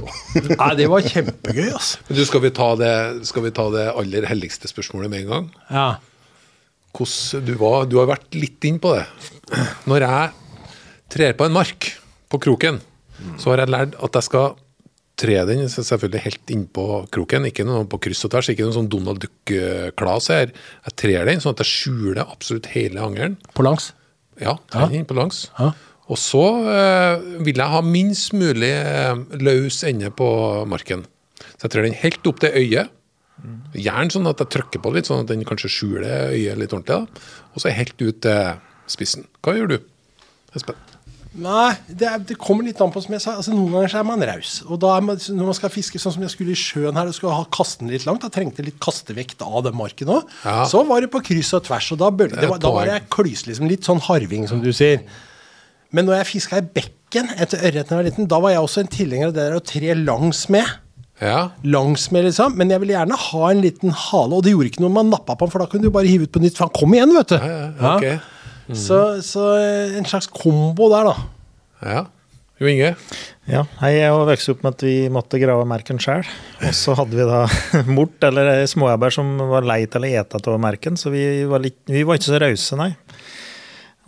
Nei, 0.54 0.70
det 0.78 0.86
var 0.88 1.04
kjempegøy, 1.04 1.66
altså. 1.68 2.00
Men 2.08 2.18
Du, 2.18 2.22
skal, 2.28 2.44
vi 2.46 2.52
ta 2.56 2.68
det, 2.80 2.92
skal 3.28 3.44
vi 3.44 3.52
ta 3.56 3.66
det 3.74 3.88
aller 3.92 4.28
helligste 4.30 4.70
spørsmålet 4.70 5.12
med 5.12 5.24
en 5.24 5.34
gang? 5.34 5.50
Ja. 5.68 5.88
Hvordan, 6.96 7.44
du, 7.46 7.52
var, 7.60 7.84
du 7.90 7.98
har 8.00 8.08
vært 8.10 8.38
litt 8.38 8.64
inn 8.66 8.80
på 8.82 8.94
det. 8.96 9.04
Når 9.90 10.06
jeg 10.06 10.32
trer 11.12 11.36
på 11.36 11.46
en 11.46 11.54
mark 11.54 11.92
på 12.32 12.40
kroken, 12.42 12.80
så 13.36 13.52
har 13.52 13.64
jeg 13.64 13.74
lært 13.74 13.96
at 14.00 14.16
jeg 14.16 14.28
skal 14.30 14.56
tre 15.20 15.36
den 15.44 15.66
selvfølgelig 15.68 16.22
helt 16.24 16.52
innpå 16.54 16.84
kroken, 17.12 17.44
ikke 17.50 17.66
noe 17.68 17.84
på 17.90 18.00
kryss 18.06 18.24
og 18.24 18.32
tvers, 18.32 18.48
ikke 18.52 18.64
noe 18.64 18.76
sånn 18.76 18.88
Donald 18.90 19.20
Duck-klas 19.20 20.30
her. 20.32 20.54
Jeg 20.88 20.96
trer 21.02 21.28
den 21.28 21.42
sånn 21.44 21.52
at 21.52 21.60
jeg 21.64 21.72
skjuler 21.74 22.24
absolutt 22.24 22.70
hele 22.72 23.02
angelen. 23.04 23.36
På 23.52 23.66
langs. 23.66 23.90
Ja, 24.40 24.56
Trening 24.72 24.96
ja. 24.96 25.02
inn 25.02 25.08
på 25.10 25.18
langs. 25.18 25.44
Ja. 25.58 25.74
Og 26.10 26.18
så 26.18 26.44
eh, 26.66 27.26
vil 27.46 27.60
jeg 27.60 27.72
ha 27.74 27.82
minst 27.86 28.34
mulig 28.34 28.72
eh, 28.74 29.20
løs 29.38 29.82
ende 29.86 30.10
på 30.10 30.30
marken. 30.70 31.04
Så 31.54 31.68
jeg 31.68 31.74
trer 31.74 31.86
den 31.86 32.00
helt 32.00 32.26
opp 32.26 32.42
til 32.42 32.56
øyet. 32.56 32.96
Gjerne 33.78 34.12
sånn 34.12 34.28
at 34.28 34.42
jeg 34.42 34.52
trykker 34.56 34.82
på 34.82 34.92
litt, 34.92 35.08
sånn 35.08 35.22
at 35.24 35.30
den 35.30 35.46
kanskje 35.48 35.70
skjuler 35.72 36.34
øyet 36.34 36.58
litt 36.60 36.74
ordentlig. 36.74 37.06
da. 37.06 37.34
Og 37.54 37.62
så 37.62 37.72
helt 37.72 37.96
ut 38.02 38.22
til 38.26 38.54
spissen. 38.90 39.28
Hva 39.44 39.54
gjør 39.56 39.76
du, 39.76 39.78
Espen? 40.58 40.78
Nei, 41.30 41.70
det, 41.86 42.08
er, 42.08 42.22
det 42.26 42.34
kommer 42.42 42.66
litt 42.66 42.80
an 42.82 42.90
på, 42.90 43.00
som 43.04 43.14
jeg 43.14 43.22
sa. 43.22 43.36
Altså, 43.38 43.54
noen 43.54 43.76
ganger 43.76 43.92
er 44.00 44.06
man 44.08 44.24
raus. 44.26 44.56
Og 44.66 44.80
da 44.82 44.96
er 44.96 45.04
man, 45.06 45.20
når 45.38 45.50
man 45.52 45.56
skal 45.56 45.70
fiske 45.70 46.00
sånn 46.02 46.16
som 46.16 46.24
jeg 46.26 46.32
skulle 46.34 46.56
i 46.56 46.58
sjøen 46.58 46.98
her, 46.98 47.06
og 47.06 47.14
skulle 47.14 47.36
ha 47.38 47.46
kasten 47.54 47.90
litt 47.92 48.04
langt, 48.08 48.24
da 48.26 48.32
trengte 48.34 48.66
litt 48.66 48.80
kastevekt 48.82 49.44
av 49.46 49.62
den 49.68 49.78
marken 49.78 50.10
òg. 50.16 50.32
Ja. 50.42 50.64
Så 50.68 50.82
var 50.88 51.04
det 51.04 51.12
på 51.14 51.22
kryss 51.30 51.54
og 51.54 51.62
tvers, 51.68 51.92
og 51.94 52.02
da, 52.02 52.10
bølge, 52.10 52.34
det 52.34 52.50
var, 52.50 52.58
da 52.62 52.74
var 52.74 52.90
jeg 52.90 53.06
klys, 53.14 53.46
liksom. 53.46 53.70
Litt 53.70 53.86
sånn 53.86 54.02
harving, 54.10 54.50
som 54.50 54.62
du 54.64 54.72
sier. 54.74 55.06
Men 55.96 56.06
når 56.06 56.20
jeg 56.20 56.28
fiska 56.34 56.60
i 56.60 56.68
bekken 56.78 57.32
etter 57.36 57.64
ørret 57.66 57.88
da 57.88 57.96
jeg 57.96 57.98
var 58.00 58.06
liten, 58.10 58.28
da 58.30 58.38
var 58.42 58.54
jeg 58.54 58.62
også 58.62 58.84
en 58.84 58.92
tilhenger 58.94 59.30
av 59.30 59.34
det 59.36 59.46
der 59.48 59.58
å 59.58 59.64
tre 59.72 59.96
langs 59.98 60.44
med. 60.52 60.68
Ja, 61.20 61.50
Langs 61.68 62.06
med, 62.14 62.24
liksom. 62.30 62.54
Men 62.56 62.70
jeg 62.72 62.80
ville 62.80 62.94
gjerne 62.94 63.16
ha 63.26 63.48
en 63.50 63.58
liten 63.60 63.92
hale, 63.92 64.38
og 64.38 64.44
det 64.46 64.54
gjorde 64.54 64.70
ikke 64.70 64.80
noe 64.84 64.88
om 64.92 64.96
man 65.02 65.10
nappa 65.12 65.34
på 65.36 65.44
den, 65.44 65.52
for 65.52 65.60
da 65.60 65.68
kunne 65.68 65.84
du 65.84 65.92
bare 65.92 66.08
hive 66.08 66.24
ut 66.24 66.32
på 66.32 66.40
nytt, 66.40 66.56
for 66.56 66.68
han 66.68 66.76
kom 66.78 66.94
igjen, 66.96 67.12
vet 67.18 67.34
du. 67.34 67.36
ja, 67.36 67.90
ok. 67.96 68.38
Så, 68.70 68.96
så 69.26 69.44
eh, 69.58 69.98
en 69.98 70.06
slags 70.06 70.30
kombo 70.30 70.86
der, 70.92 71.10
da. 71.10 71.28
Ja. 71.90 72.00
Jo 72.60 72.68
Inge? 72.68 72.90
Ja, 73.48 73.62
hei, 73.80 73.94
jeg 73.96 74.12
vokste 74.12 74.28
vokst 74.30 74.50
opp 74.52 74.64
med 74.66 74.74
at 74.76 74.82
vi 74.84 74.94
måtte 75.12 75.40
grave 75.40 75.64
merken 75.68 75.98
sjøl. 76.00 76.26
Og 76.60 76.74
så 76.76 76.94
hadde 76.98 77.16
vi 77.18 77.24
da 77.26 77.42
mort, 77.96 78.16
eller 78.28 78.62
småjabber 78.70 79.14
som 79.16 79.32
var 79.50 79.66
lei 79.66 79.82
til 79.90 80.04
å 80.06 80.10
ete 80.22 80.40
av 80.40 80.58
merken, 80.62 80.98
så 81.00 81.12
vi 81.12 81.24
var, 81.50 81.64
litt, 81.64 81.80
vi 81.88 82.04
var 82.06 82.20
ikke 82.20 82.28
så 82.30 82.40
rause, 82.44 82.78
nei. 82.80 82.90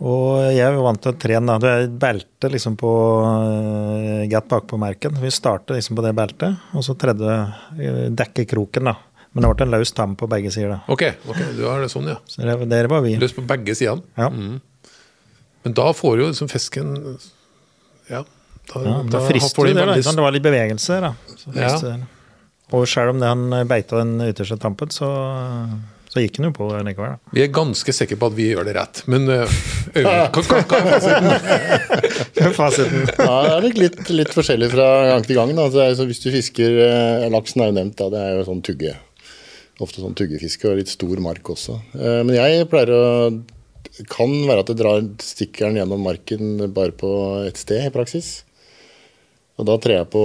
Og 0.01 0.49
jeg 0.55 0.73
var 0.73 0.81
vant 0.87 0.99
til 1.03 1.13
å 1.13 1.17
trene. 1.21 1.55
Du 1.61 1.67
er 1.69 1.85
et 1.85 1.95
belte 2.01 2.49
liksom 2.49 2.75
på 2.79 2.91
uh, 3.23 4.23
gatt 4.31 4.49
bakpå 4.49 4.79
merken. 4.81 5.15
Vi 5.21 5.31
startet 5.31 5.77
liksom 5.77 5.99
på 5.99 6.05
det 6.05 6.15
beltet, 6.17 6.57
og 6.73 6.85
så 6.85 6.95
tredje 6.99 7.35
uh, 7.45 8.07
dekke 8.11 8.47
kroken, 8.49 8.89
da. 8.89 8.95
Men 9.33 9.45
det 9.45 9.51
ble 9.53 9.65
en 9.65 9.73
løs 9.73 9.93
tam 9.95 10.17
på 10.17 10.27
begge 10.29 10.51
sider. 10.53 10.75
da. 10.75 10.79
Ok, 10.93 11.05
ok, 11.29 11.39
du 11.57 11.63
har 11.65 11.81
det 11.81 11.89
sånn, 11.93 12.09
ja. 12.11 12.17
Så 12.29 12.43
det, 12.45 12.57
der 12.69 12.89
var 12.91 13.05
vi. 13.05 13.15
Løs 13.21 13.33
på 13.37 13.45
begge 13.49 13.77
sidene. 13.77 14.05
Ja. 14.17 14.29
Men 15.63 15.77
da 15.77 15.87
får 15.95 16.19
jo 16.19 16.29
liksom 16.31 16.49
fisken 16.51 16.95
Ja. 18.09 18.25
Da, 18.73 18.79
Ja, 18.79 18.91
da, 19.03 19.17
da 19.17 19.21
frister 19.27 19.67
jo 19.67 19.73
det, 19.73 19.79
veldig 19.79 20.01
ikke? 20.03 20.15
Det 20.15 20.23
var 20.23 20.35
litt 20.35 20.45
bevegelse 20.45 20.99
da. 21.03 21.13
Så 21.39 21.53
Ja. 21.57 21.71
Og 22.73 22.87
selv 22.89 23.13
om 23.13 23.19
det 23.19 23.27
han 23.27 23.67
beita 23.69 23.99
den 23.99 24.21
ytterste 24.23 24.57
tampen, 24.57 24.89
så, 24.89 25.09
så 26.13 26.21
gikk 26.21 26.35
han 26.37 26.45
jo 26.45 26.53
på 26.53 26.67
likevel. 26.85 27.15
da. 27.15 27.31
Vi 27.33 27.41
er 27.41 27.47
ganske 27.49 27.93
sikre 27.97 28.19
på 28.21 28.27
at 28.29 28.35
vi 28.37 28.51
gjør 28.51 28.67
det 28.67 28.75
rett. 28.77 28.99
Men 29.09 29.23
uh, 29.25 29.55
hva, 29.95 30.27
hva, 30.29 30.59
hva 30.69 30.77
er 30.77 30.91
fasiten? 30.91 32.51
Fasiten. 32.53 33.07
Ja, 33.17 33.37
det 33.41 33.55
er 33.55 33.65
nok 33.65 33.79
litt, 33.81 33.97
litt 34.13 34.35
forskjellig 34.35 34.69
fra 34.75 34.85
gang 35.09 35.25
til 35.25 35.39
gang. 35.39 35.55
Da. 35.57 35.65
Så 35.71 35.79
det 35.79 35.87
er, 35.87 35.95
så 35.97 36.05
hvis 36.11 36.21
du 36.21 36.29
fisker 36.35 36.77
eh, 36.85 37.25
Laksen 37.33 37.65
er 37.65 37.71
jo 37.71 37.77
nevnt, 37.79 37.97
da. 37.97 38.11
Det 38.13 38.21
er 38.21 38.37
jo 38.37 38.45
sånn 38.51 38.61
tugge. 38.69 38.93
Ofte 39.81 40.03
sånn 40.03 40.13
tuggefiske 40.19 40.69
og 40.69 40.77
litt 40.83 40.93
stor 40.93 41.23
mark 41.25 41.49
også. 41.49 41.79
Eh, 41.97 42.21
men 42.27 42.37
jeg 42.37 42.69
pleier 42.69 42.93
å 42.93 43.03
kan 44.13 44.31
være 44.45 44.61
at 44.61 44.69
det 44.69 44.77
drar 44.79 45.01
stikkeren 45.21 45.81
gjennom 45.81 46.05
marken 46.05 46.67
bare 46.73 46.93
på 46.97 47.09
ett 47.47 47.57
sted 47.61 47.89
i 47.89 47.93
praksis. 47.93 48.43
Og 49.57 49.65
da 49.69 49.77
trer 49.81 49.99
jeg 49.99 50.09
på 50.13 50.23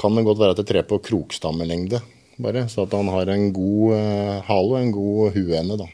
Kan 0.00 0.16
det 0.16 0.26
godt 0.26 0.40
være 0.40 0.56
at 0.56 0.60
jeg 0.60 0.68
trer 0.68 0.88
på 0.88 0.98
krokstammelengde, 1.04 2.02
bare. 2.40 2.66
Så 2.70 2.86
at 2.86 2.94
han 2.96 3.10
har 3.12 3.32
en 3.32 3.50
god 3.54 3.96
uh, 3.96 4.38
hale 4.46 4.70
og 4.70 4.78
en 4.80 4.94
god 4.94 5.36
huende, 5.36 5.78
da. 5.80 5.88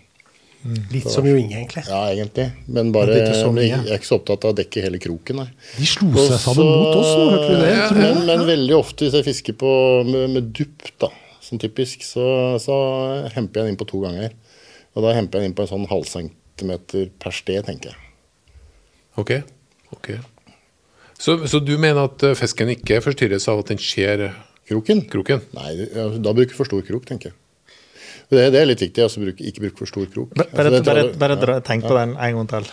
Litt 0.90 1.06
som 1.06 1.26
Jo 1.26 1.36
Inge, 1.38 1.54
egentlig. 1.60 1.84
Ja, 1.86 2.00
egentlig. 2.10 2.48
Men 2.66 2.90
bare 2.92 3.14
Men 3.14 3.22
ikke 3.22 3.36
så 3.38 3.52
mye. 3.54 3.68
jeg 3.68 3.86
er 3.86 4.00
ikke 4.00 4.10
så 4.10 4.18
opptatt 4.18 4.44
av 4.44 4.52
å 4.52 4.56
dekke 4.58 4.82
hele 4.82 4.98
kroken, 5.02 5.38
nei. 5.44 5.46
De 5.76 5.86
slo 5.86 6.10
seg 6.18 6.40
sammen 6.42 6.66
mot 6.66 6.98
oss 6.98 7.12
nå, 7.14 7.28
hørte 7.30 7.52
vi 7.52 7.60
det? 7.62 7.70
Ja, 7.76 7.86
men, 7.94 8.24
men 8.26 8.44
veldig 8.48 8.74
ofte 8.76 9.06
hvis 9.06 9.16
jeg 9.20 9.26
fisker 9.28 9.58
på, 9.60 9.70
med, 10.08 10.26
med 10.34 10.50
dupp, 10.58 10.90
da, 11.00 11.12
som 11.44 11.62
typisk, 11.62 12.02
så, 12.04 12.26
så 12.62 12.78
hemper 13.36 13.62
jeg 13.62 13.68
den 13.68 13.74
inn 13.74 13.80
på 13.80 13.86
to 13.88 14.02
ganger. 14.02 14.34
Og 14.96 15.06
da 15.06 15.14
hemper 15.14 15.38
jeg 15.38 15.46
den 15.46 15.52
inn 15.52 15.56
på 15.58 15.64
en 15.64 15.70
sånn 15.70 15.86
halvcentimeter 15.92 17.14
per 17.22 17.38
sted, 17.38 17.62
tenker 17.68 17.94
jeg. 17.94 18.04
Ok. 19.18 19.32
ok. 19.94 20.10
Så, 21.18 21.38
så 21.50 21.62
du 21.62 21.74
mener 21.78 22.04
at 22.06 22.22
eh, 22.26 22.36
fisken 22.38 22.70
ikke 22.74 23.00
forstyrres 23.02 23.48
av 23.50 23.62
at 23.62 23.72
den 23.72 23.80
ser 23.82 24.28
Kroken? 24.68 25.04
kroken? 25.08 25.44
Nei, 25.56 25.70
da 26.20 26.32
bruker 26.34 26.52
du 26.52 26.58
for 26.58 26.68
stor 26.68 26.82
krok, 26.84 27.06
tenker 27.08 27.30
jeg. 27.30 27.38
Det, 28.28 28.42
det 28.52 28.60
er 28.60 28.68
litt 28.68 28.82
viktig, 28.84 29.00
altså 29.00 29.22
bruk, 29.22 29.38
ikke 29.40 29.62
bruke 29.64 29.80
for 29.80 29.88
stor 29.88 30.08
krok. 30.12 30.34
Bare, 30.36 30.48
Altså, 30.52 30.70
det 30.74 30.82
bare, 30.84 31.04
bare 31.22 31.38
dra, 31.40 31.54
tenk 31.64 31.86
på 31.88 31.94
den 31.96 32.12
en 32.12 32.40
gang 32.40 32.50
til. 32.52 32.68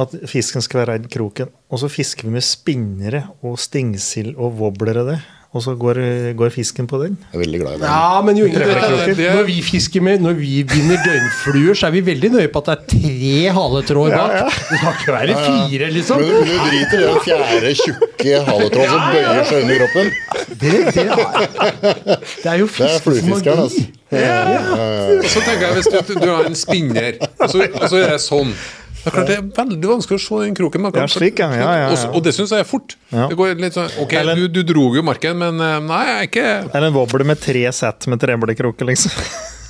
At 0.00 0.14
fisken 0.30 0.64
skal 0.64 0.80
være 0.82 0.96
i 1.02 1.10
kroken. 1.12 1.50
Og 1.70 1.82
så 1.82 1.90
fisker 1.92 2.26
vi 2.26 2.32
med 2.38 2.46
spinnere 2.46 3.26
og 3.44 3.58
stingsild 3.60 4.32
og 4.40 4.56
wobblere 4.62 5.04
det. 5.06 5.18
Og 5.50 5.62
så 5.64 5.72
går, 5.74 5.98
går 6.38 6.52
fisken 6.54 6.86
på 6.86 7.00
den. 7.02 7.16
Jeg 7.32 7.34
er 7.34 7.40
veldig 7.42 7.58
glad 7.60 7.72
i 7.72 7.78
den. 7.80 7.86
Ja, 7.90 8.20
men 8.22 8.36
jo 8.38 8.44
det, 8.46 8.54
Det 8.54 9.16
det- 9.18 9.32
når 9.34 9.46
vi 9.48 9.56
fisker 9.66 10.00
med 10.00 10.20
Når 10.22 10.36
vi 10.38 10.62
vinner 10.62 11.00
døgnfluer, 11.02 11.74
så 11.74 11.88
er 11.88 11.90
vi 11.96 12.02
veldig 12.06 12.30
nøye 12.36 12.48
på 12.54 12.62
at 12.62 12.66
det 12.70 12.76
er 12.76 12.84
tre 12.92 13.54
haletråder 13.56 14.14
bak. 14.14 14.54
Det 14.70 14.78
skal 14.78 14.94
ikke 15.00 15.12
være 15.16 15.34
fire, 15.48 15.90
liksom. 15.90 16.20
Men 16.22 16.28
du 16.30 16.54
driter 16.70 16.98
i 17.00 17.08
den 17.08 17.20
fjerde 17.26 17.74
tjukke 17.82 18.36
haletråden 18.46 18.90
som 18.94 19.02
bøyer 19.10 19.44
seg 19.50 19.62
under 19.64 19.76
kroppen. 19.82 20.12
Det, 20.60 20.72
det, 20.94 21.06
er, 21.10 22.16
det 22.44 22.52
er 22.52 22.58
jo 22.62 22.68
er 22.70 23.00
fluefiskeren, 23.02 23.58
altså. 23.66 23.88
Og 24.10 25.30
så 25.34 25.40
tenker 25.46 25.66
jeg, 25.66 25.74
hvis 25.80 25.90
du, 25.90 26.14
du 26.14 26.28
har 26.30 26.46
en 26.46 26.54
spinner, 26.58 27.12
og 27.40 27.50
så, 27.50 27.66
og 27.74 27.88
så 27.90 27.96
er 28.04 28.14
det 28.14 28.20
sånn 28.22 28.54
det 29.00 29.08
er 29.08 29.14
klart 29.14 29.28
det 29.30 29.36
er 29.38 29.46
veldig 29.56 29.88
vanskelig 29.94 30.18
å 30.18 30.22
se 30.26 30.38
den 30.44 30.54
kroken. 30.58 30.80
man 30.84 30.92
kan- 30.92 31.06
Ja, 31.06 31.06
slik, 31.08 31.38
ja. 31.40 31.48
Ja, 31.56 31.58
ja, 31.60 31.88
ja. 31.88 31.88
Og, 32.08 32.16
og 32.18 32.22
det 32.26 32.34
syns 32.36 32.50
jeg 32.52 32.60
er 32.60 32.68
fort. 32.68 32.96
Ja. 33.12 33.26
Det 33.30 33.36
går 33.38 33.54
litt 33.60 33.74
sånn, 33.78 33.88
ok, 34.02 34.12
en, 34.20 34.32
du, 34.36 34.46
du 34.48 34.62
drog 34.72 34.96
jo 34.96 35.02
marken, 35.06 35.38
men 35.40 35.60
eh, 35.60 35.78
nei, 35.80 36.02
jeg 36.06 36.16
er 36.18 36.28
ikke 36.28 36.46
Eller 36.74 36.86
en 36.90 36.94
wobbler 36.98 37.24
med 37.32 37.40
tre 37.40 37.64
sett 37.72 38.06
med 38.12 38.20
treblekroker, 38.20 38.84
liksom. 38.92 39.12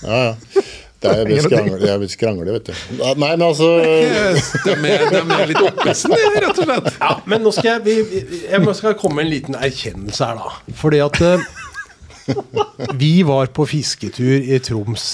Ja, 0.02 0.20
ja. 0.32 0.62
Det 1.00 1.08
er 1.16 1.24
blitt 1.24 1.46
skrangle, 1.46 2.08
skrangle, 2.12 2.52
vet 2.58 2.66
du. 2.68 2.72
Nei, 2.98 3.14
men 3.16 3.40
altså 3.46 3.68
De 3.80 4.74
er, 4.74 5.06
de 5.08 5.20
er 5.38 5.46
litt 5.48 5.62
oppesen, 5.64 6.12
rett 6.12 6.58
og 6.60 6.66
slett. 6.66 6.90
Ja, 7.00 7.14
men 7.24 7.40
nå 7.46 7.52
skal 7.56 7.78
jeg, 7.78 7.84
vi, 8.10 8.20
jeg 8.50 8.74
skal 8.76 8.98
komme 9.00 9.16
med 9.22 9.24
en 9.24 9.32
liten 9.32 9.56
erkjennelse 9.56 10.28
her, 10.28 10.42
da. 10.42 10.74
Fordi 10.76 11.00
at 11.06 11.20
eh, 11.24 11.46
vi 13.00 13.22
var 13.24 13.48
på 13.56 13.64
fisketur 13.70 14.44
i 14.44 14.58
Troms, 14.60 15.06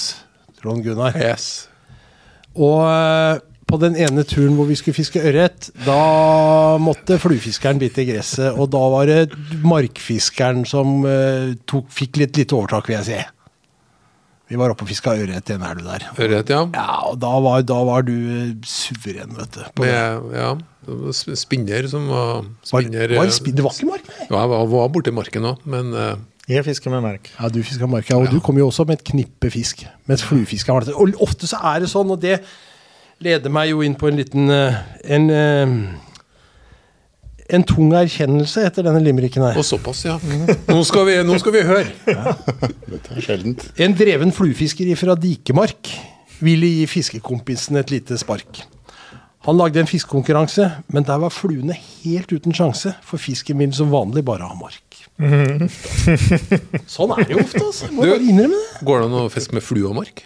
Trond 0.59 0.83
Gunnar. 0.83 1.15
Yes. 1.23 1.67
Og 2.57 2.83
eh, 2.83 3.39
på 3.67 3.79
den 3.81 3.97
ene 3.99 4.23
turen 4.27 4.55
hvor 4.57 4.67
vi 4.69 4.77
skulle 4.79 4.95
fiske 4.95 5.21
ørret, 5.21 5.69
da 5.85 6.77
måtte 6.81 7.19
fluefiskeren 7.19 7.81
bite 7.81 8.03
i 8.03 8.11
gresset. 8.11 8.55
Og 8.55 8.69
da 8.71 8.83
var 8.93 9.09
det 9.09 9.63
markfiskeren 9.67 10.63
som 10.67 11.01
eh, 11.07 11.57
tok, 11.67 11.89
fikk 11.93 12.21
litt 12.21 12.39
lite 12.39 12.55
overtak, 12.55 12.87
vil 12.87 12.99
jeg 12.99 13.09
si. 13.09 13.19
Vi 14.47 14.55
var 14.55 14.71
oppe 14.71 14.85
og 14.85 14.87
fiska 14.87 15.11
ørret 15.19 15.49
i 15.51 15.55
en 15.57 15.63
elv 15.67 15.83
der. 15.83 16.05
Ørret, 16.15 16.51
ja. 16.53 16.61
Ja, 16.71 16.93
og 17.09 17.17
da 17.19 17.33
var, 17.43 17.65
da 17.67 17.81
var 17.89 18.07
du 18.07 18.15
eh, 18.15 18.53
suveren, 18.63 19.35
vet 19.35 19.57
du. 19.57 19.59
Det. 19.59 19.73
Med, 19.83 20.31
ja. 20.37 20.53
det 20.87 20.97
var 21.01 21.41
Spinner 21.43 21.89
som 21.91 22.07
var 22.07 22.47
spinner 22.63 23.17
var, 23.17 23.27
var 23.27 23.33
det 23.35 23.53
det 23.57 23.65
var 23.65 23.75
ikke 23.75 23.89
mark, 23.91 24.07
nei? 24.07 24.29
Ja, 24.29 24.39
jeg 24.39 24.51
var, 24.53 24.71
var 24.71 24.89
borti 24.95 25.15
marken 25.15 25.51
òg, 25.51 25.67
men 25.67 25.91
uh... 25.91 26.13
Jeg 26.47 26.63
fisker 26.63 26.93
med 26.93 27.03
merk. 27.03 27.27
Ja, 27.35 27.49
du 27.51 27.59
fisker 27.59 27.83
med 27.89 27.97
mark, 27.97 28.07
ja. 28.07 28.21
Og 28.23 28.31
du 28.31 28.39
kom 28.39 28.55
jo 28.55 28.69
også 28.69 28.87
med 28.87 29.01
et 29.01 29.09
knippe 29.09 29.51
fisk. 29.51 29.83
Mens 30.07 30.23
fluefiskeren 30.23 30.77
var 30.77 30.87
det. 30.87 30.95
Og 30.95 31.11
ofte 31.25 31.49
så 31.49 31.59
er 31.73 31.83
det 31.83 31.91
sånn, 31.91 32.13
og 32.15 32.21
det 32.23 32.37
leder 33.23 33.49
meg 33.53 33.71
jo 33.71 33.81
inn 33.85 33.95
på 33.97 34.07
en 34.11 34.17
liten 34.19 34.49
eh, 34.53 34.75
en, 35.15 35.29
eh, 35.33 35.67
en 37.57 37.63
tung 37.67 37.93
erkjennelse 37.97 38.65
etter 38.67 38.85
denne 38.85 39.01
limericken 39.03 39.45
her. 39.47 39.57
Og 39.57 39.65
såpass, 39.65 40.03
ja. 40.05 40.17
Nå 40.67 40.81
skal 40.87 41.05
vi, 41.07 41.17
nå 41.25 41.37
skal 41.41 41.55
vi 41.55 41.61
høre. 41.67 41.85
Dette 42.05 43.15
er 43.15 43.21
sjeldent. 43.23 43.67
En 43.81 43.95
dreven 43.97 44.33
fluefisker 44.35 44.89
fra 44.99 45.15
Dikemark 45.17 45.93
ville 46.43 46.67
gi 46.69 46.85
fiskekompisen 46.91 47.79
et 47.81 47.89
lite 47.93 48.17
spark. 48.21 48.61
Han 49.47 49.55
lagde 49.55 49.79
en 49.79 49.87
fiskekonkurranse, 49.87 50.65
men 50.91 51.05
der 51.07 51.21
var 51.23 51.31
fluene 51.31 51.71
helt 52.03 52.33
uten 52.35 52.51
sjanse, 52.53 52.91
for 53.05 53.17
fisken 53.21 53.57
vil 53.61 53.71
som 53.73 53.89
vanlig 53.93 54.25
bare 54.27 54.43
ha 54.49 54.57
mark. 54.59 54.83
sånn 56.91 57.13
er 57.15 57.23
det 57.23 57.31
jo 57.37 57.43
ofte, 57.45 57.61
altså. 57.63 57.87
Må 57.95 58.03
Du- 58.03 58.11
bare 58.11 58.27
innrømme 58.27 58.57
det. 58.59 58.85
Går 58.85 58.99
det 58.99 59.05
an 59.07 59.15
å 59.23 59.29
fiske 59.31 59.53
med 59.55 59.63
flue 59.63 59.87
og 59.89 59.95
mark? 59.95 60.23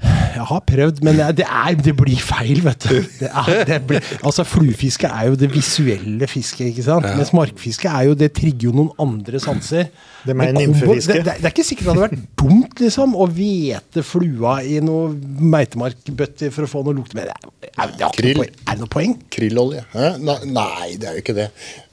Jeg 0.00 0.44
har 0.46 0.60
prøvd, 0.62 1.00
men 1.02 1.16
det, 1.34 1.42
er- 1.42 1.74
det, 1.82 1.92
blir 1.98 2.20
feil, 2.22 2.60
vet 2.62 2.84
du. 2.86 3.00
Det 3.18 3.26
er, 3.26 3.64
det 3.66 3.78
blir, 3.88 4.04
altså 4.22 4.44
Fluefiske 4.46 5.08
er 5.10 5.26
jo 5.32 5.34
det 5.40 5.48
visuelle 5.50 6.28
fisket, 6.30 6.68
ikke 6.70 6.84
sant? 6.86 7.08
mens 7.18 7.32
markfiske 7.34 7.90
er 7.90 8.06
jo, 8.06 8.14
det 8.14 8.28
trigger 8.38 8.68
jo 8.68 8.74
noen 8.76 8.92
andre 9.02 9.40
sanser. 9.42 9.88
Det 10.22 10.30
er 10.30 10.38
Men 10.38 10.54
kombo- 10.54 10.62
nymfefiske. 10.68 11.16
Det, 11.18 11.24
det, 11.26 11.34
det 11.42 11.48
er 11.50 11.54
ikke 11.56 11.66
sikkert 11.66 11.88
det 11.88 11.92
hadde 11.96 12.06
vært 12.06 12.24
dumt 12.38 12.84
liksom, 12.86 13.16
å 13.18 13.26
hvete 13.34 14.06
flua 14.06 14.54
i 14.62 14.78
noen 14.86 15.18
meitemarkbøtter 15.56 16.54
for 16.54 16.68
å 16.68 16.70
få 16.70 16.84
noe 16.86 16.94
lukt. 17.00 17.16
Men 17.18 17.26
det 17.26 17.34
er, 17.34 17.50
det 17.60 17.70
er, 17.74 17.94
noe 17.98 18.14
poeng. 18.14 18.58
er 18.62 18.76
det 18.78 18.84
noe 18.84 18.92
poeng? 18.94 19.16
Krillolje? 19.34 19.84
Nei, 20.22 20.90
det 21.02 21.10
er 21.10 21.18
jo 21.18 21.24
ikke 21.26 21.38
det. 21.42 21.48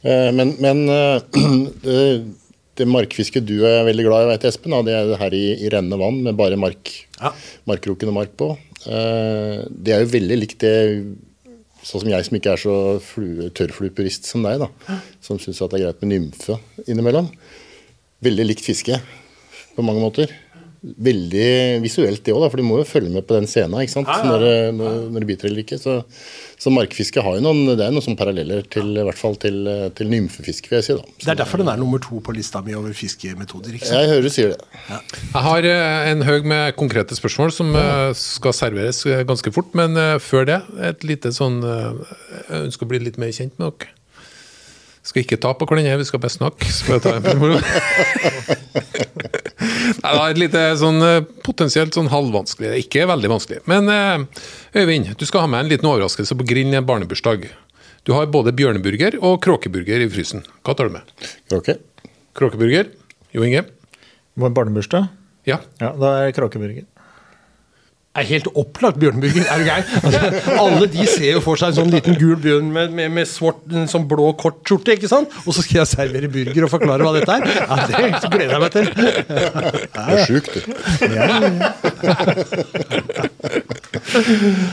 Eh, 0.06 0.30
Men, 0.38 0.54
men 0.62 0.86
øh, 0.94 1.18
det, 1.82 2.02
det 2.78 2.88
markfisket 2.88 3.46
du 3.48 3.56
er 3.68 3.84
veldig 3.88 4.06
glad 4.06 4.26
i, 4.26 4.30
vet 4.34 4.46
Espen, 4.50 4.76
det 4.86 4.94
er 4.94 5.16
her 5.20 5.34
i, 5.34 5.46
i 5.66 5.70
rennende 5.74 5.98
vann 6.02 6.22
med 6.24 6.38
bare 6.40 6.58
mark, 6.60 6.92
Ja. 7.20 7.32
markkroken 7.70 8.12
og 8.12 8.18
mark 8.20 8.36
på. 8.38 8.52
Eh, 8.86 9.66
Det 9.70 9.94
er 9.94 10.04
jo 10.06 10.14
veldig 10.14 10.38
likt 10.40 10.60
det 10.60 10.76
Sånn 11.88 12.02
som 12.02 12.10
jeg 12.10 12.26
som 12.26 12.36
ikke 12.36 12.52
er 12.52 12.60
så 12.60 12.74
flue, 13.00 13.46
tørrfluepurist 13.56 14.26
som 14.28 14.42
deg, 14.44 14.60
da. 14.60 14.98
Som 15.24 15.38
syns 15.40 15.60
det 15.62 15.78
er 15.78 15.84
greit 15.86 16.02
med 16.04 16.10
nymfe 16.12 16.58
innimellom. 16.90 17.30
Veldig 18.26 18.46
likt 18.50 18.66
fiske 18.66 18.98
på 19.78 19.86
mange 19.86 20.02
måter. 20.02 20.28
Veldig 20.82 21.48
visuelt 21.84 22.22
det 22.26 22.34
òg, 22.36 22.46
for 22.52 22.62
du 22.62 22.66
må 22.68 22.78
jo 22.82 22.88
følge 22.88 23.10
med 23.14 23.26
på 23.28 23.36
den 23.38 23.48
scenen 23.50 23.82
ikke 23.82 23.96
sant? 23.96 24.12
Når, 24.28 24.46
når, 24.78 25.00
når 25.14 25.24
det 25.24 25.30
biter 25.32 25.50
eller 25.50 25.64
ikke. 25.64 25.80
Så, 25.82 26.00
så 26.62 26.74
markfiske 26.74 27.24
har 27.24 27.38
jo 27.38 27.44
noen, 27.44 27.64
det 27.74 27.86
er 27.86 27.94
noen 27.94 28.06
sånne 28.06 28.20
paralleller 28.20 28.64
til, 28.74 28.94
i 28.94 29.06
hvert 29.08 29.20
fall 29.20 29.38
til, 29.42 29.58
til 29.98 30.12
nymfefiske, 30.14 30.70
vil 30.70 30.80
jeg 30.80 30.88
si. 30.88 30.98
da. 30.98 31.18
Det 31.26 31.34
er 31.34 31.42
derfor 31.42 31.64
den 31.64 31.72
er 31.74 31.82
nummer 31.82 32.02
to 32.04 32.22
på 32.24 32.36
lista 32.38 32.62
mi 32.66 32.78
over 32.78 32.94
fiskemetoder. 32.98 33.74
ikke 33.74 33.90
sant? 33.90 34.00
Jeg 34.00 34.14
hører 34.14 34.28
du 34.28 34.34
sier 34.34 34.54
det. 34.54 34.62
Jeg 34.88 35.44
har 35.50 35.70
eh, 35.74 36.12
en 36.14 36.26
haug 36.30 36.48
med 36.54 36.78
konkrete 36.80 37.18
spørsmål 37.18 37.54
som 37.56 37.74
eh, 37.78 38.14
skal 38.18 38.56
serveres 38.56 39.04
eh, 39.10 39.26
ganske 39.28 39.54
fort. 39.54 39.74
Men 39.78 39.98
før 40.24 40.48
det, 40.48 40.62
et 40.88 41.04
lite 41.08 41.34
sånn 41.36 41.60
Jeg 41.66 42.68
ønsker 42.68 42.86
å 42.86 42.90
bli 42.92 43.02
litt 43.04 43.18
mer 43.22 43.34
kjent 43.36 43.58
med 43.58 43.74
dere. 43.74 43.97
Skal 45.08 45.24
ikke 45.24 45.38
ta 45.40 45.54
på 45.56 45.68
hverandre, 45.70 45.98
vi 46.02 46.08
skal 46.08 46.20
bare 46.20 46.34
snakke. 46.34 46.68
Skal 46.68 46.98
jeg 46.98 47.04
ta 47.06 47.14
en 47.16 47.24
på 47.24 47.36
moro? 47.40 47.60
Nei, 49.98 50.12
det 50.12 50.24
er 50.24 50.34
et 50.34 50.42
lite 50.42 50.64
sånn 50.82 51.00
eh, 51.06 51.22
potensielt 51.46 51.96
sånn 51.96 52.10
halvvanskelig, 52.12 52.74
ikke 52.84 53.06
veldig 53.10 53.32
vanskelig. 53.32 53.62
Men 53.72 53.88
eh, 53.94 54.26
Øyvind, 54.82 55.14
du 55.18 55.24
skal 55.30 55.46
ha 55.46 55.52
med 55.52 55.64
en 55.64 55.72
liten 55.72 55.88
overraskelse 55.90 56.36
på 56.38 56.48
grillen 56.50 56.76
i 56.76 56.80
en 56.82 56.88
barnebursdag. 56.88 57.48
Du 58.08 58.14
har 58.16 58.28
både 58.32 58.54
bjørneburger 58.56 59.18
og 59.24 59.40
kråkeburger 59.44 60.04
i 60.04 60.10
frysen. 60.12 60.44
Hva 60.68 60.76
tar 60.78 60.92
du 60.92 60.98
med? 61.00 61.16
Kråke? 61.52 61.78
Kråkeburger? 62.38 62.92
Jo 63.36 63.48
Inge? 63.48 63.64
Barnebursdag? 64.38 65.08
Ja. 65.48 65.62
Ja, 65.80 65.94
da 65.96 66.14
er 66.20 66.30
det 66.30 66.36
kråkeburger. 66.38 66.86
Er 68.18 68.28
helt 68.32 68.48
opplagt 68.58 68.98
bjørneburger. 69.02 69.46
Er 69.48 69.58
du 69.62 69.66
gæren? 69.68 69.86
Altså, 70.04 70.20
alle 70.64 70.88
de 70.94 71.06
ser 71.10 71.32
jo 71.36 71.42
for 71.46 71.60
seg 71.60 71.72
en 71.74 71.78
sånn 71.82 71.92
liten 71.94 72.18
gul 72.20 72.36
bjørn 72.44 72.72
med, 72.74 72.94
med, 72.98 73.12
med 73.20 73.30
svart, 73.30 73.60
en 73.74 73.88
sånn 73.92 74.08
blå 74.10 74.32
kort 74.42 74.60
skjorte, 74.68 74.96
ikke 74.98 75.10
sant? 75.12 75.34
Og 75.46 75.52
så 75.56 75.62
skal 75.66 75.82
jeg 75.84 75.92
servere 75.94 76.32
burger 76.34 76.68
og 76.68 76.74
forklare 76.74 77.06
hva 77.06 77.14
dette 77.18 77.38
er. 77.38 77.42
Ja, 77.58 77.76
Det 77.88 78.32
gleder 78.34 78.54
jeg 78.56 78.62
meg 78.64 78.72
til. 78.76 78.86
Du 79.94 80.00
er 80.04 80.26
sjuk, 80.28 80.46
du. 80.54 80.60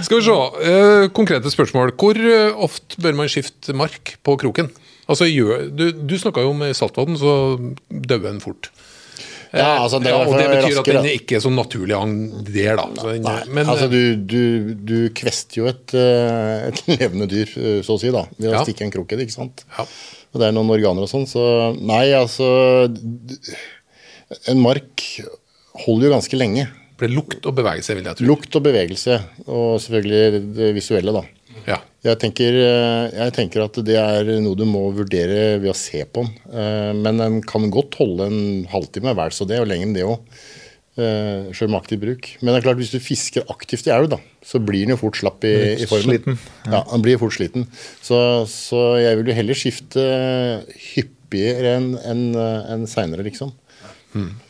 Skal 0.05 0.19
vi 0.19 0.25
se. 0.25 0.39
eh, 0.71 1.09
konkrete 1.17 1.51
spørsmål. 1.53 1.93
Hvor 1.99 2.15
eh, 2.19 2.53
ofte 2.65 3.01
bør 3.03 3.15
man 3.21 3.29
skifte 3.33 3.75
mark 3.77 4.17
på 4.25 4.37
kroken? 4.41 4.71
Altså, 5.09 5.29
du 5.29 5.93
du 5.93 6.17
snakka 6.19 6.41
jo 6.41 6.51
om 6.55 6.63
i 6.65 6.73
saltvann, 6.73 7.17
så 7.21 7.59
dauer 7.91 8.31
en 8.31 8.41
fort. 8.41 8.71
Ja, 9.55 9.69
altså, 9.85 10.01
det 10.03 10.11
ja, 10.11 10.19
er 10.19 10.27
og 10.27 10.35
det 10.35 10.47
betyr 10.49 10.55
betyr 10.55 10.65
at 10.67 10.79
raskere, 10.81 11.03
den 11.05 11.19
ikke 11.21 11.37
er 11.39 11.43
så 11.45 11.51
naturlig 11.55 11.95
hang 11.99 12.15
der, 12.49 12.77
da. 12.81 12.87
Så 12.99 13.13
Nei, 13.23 13.37
men, 13.55 13.69
altså 13.71 13.87
eh, 13.87 13.93
du, 13.95 14.25
du, 14.35 14.75
du 14.89 14.97
kvester 15.15 15.61
jo 15.63 15.69
et, 15.71 15.95
eh, 15.95 16.69
et 16.73 16.83
levende 16.99 17.29
dyr, 17.31 17.53
eh, 17.61 17.79
så 17.87 17.95
å 17.97 18.01
si, 18.03 18.11
da, 18.15 18.25
ved 18.39 18.51
å 18.51 18.57
Ja. 18.59 18.65
stikke 18.67 18.87
en 18.89 18.95
krok 18.95 19.15
i 19.15 19.21
det. 19.21 19.29
ikke 19.29 19.37
sant? 19.39 19.65
Ja. 19.79 19.87
Og 20.35 20.41
det 20.43 20.49
er 20.49 20.57
noen 20.57 20.73
organer 20.75 21.07
og 21.07 21.11
sånn, 21.13 21.29
så 21.31 21.45
nei, 21.79 22.09
altså 22.19 22.49
En 24.51 24.59
mark 24.65 25.05
holder 25.85 26.09
jo 26.09 26.15
ganske 26.17 26.39
lenge. 26.39 26.65
det 26.67 26.99
blir 27.05 27.15
lukt 27.17 27.47
og 27.47 27.55
bevegelse, 27.59 27.95
vil 27.99 28.07
jeg 28.09 28.19
tro. 28.19 28.27
Lukt 28.29 28.57
og 28.59 28.63
bevegelse, 28.67 29.17
og 29.47 29.81
selvfølgelig 29.83 30.43
det 30.59 30.69
visuelle, 30.77 31.13
da. 31.15 31.23
Ja. 31.69 31.79
Jeg 32.05 32.19
tenker, 32.21 32.57
eh, 32.61 33.15
jeg 33.17 33.33
tenker 33.37 33.65
at 33.65 33.79
det 33.87 33.97
er 33.97 34.29
noe 34.45 34.59
du 34.59 34.67
må 34.69 34.83
vurdere 34.97 35.57
ved 35.63 35.71
å 35.73 35.77
se 35.79 36.03
på 36.05 36.27
den. 36.27 36.35
Eh, 36.53 36.93
Men 36.99 37.23
den 37.23 37.39
kan 37.49 37.71
godt 37.73 37.97
holde 38.01 38.27
en 38.29 38.43
halvtime, 38.69 39.15
vel 39.17 39.33
så 39.33 39.47
det, 39.49 39.61
og 39.63 39.71
lenger 39.71 39.89
enn 39.89 39.97
det 39.97 40.05
òg. 40.05 40.21
Sjøl 40.95 41.73
med 41.73 41.81
aktiv 41.81 41.99
bruk. 41.99 42.29
Men 42.39 42.53
det 42.55 42.61
er 42.61 42.67
klart, 42.69 42.79
hvis 42.79 42.93
du 42.95 43.01
fisker 43.03 43.43
aktivt 43.51 43.89
i 43.89 43.91
elv, 43.91 44.07
da, 44.13 44.21
så 44.47 44.61
blir 44.63 44.85
den 44.85 44.93
jo 44.95 45.01
fort 45.01 45.17
slapp 45.19 45.43
i, 45.43 45.51
i 45.83 45.89
formen. 45.91 46.07
Sliten. 46.21 46.37
Ja, 46.71 46.85
den 46.93 47.03
blir 47.03 47.19
fort 47.19 47.35
sliten. 47.35 47.65
Så, 47.99 48.19
så 48.47 48.85
jeg 49.03 49.19
vil 49.19 49.33
jo 49.33 49.35
heller 49.41 49.59
skifte 49.59 50.05
hyppigere 50.95 51.73
enn 51.81 51.89
en, 51.99 52.23
en 52.77 52.87
seinere, 52.87 53.27
liksom. 53.27 53.51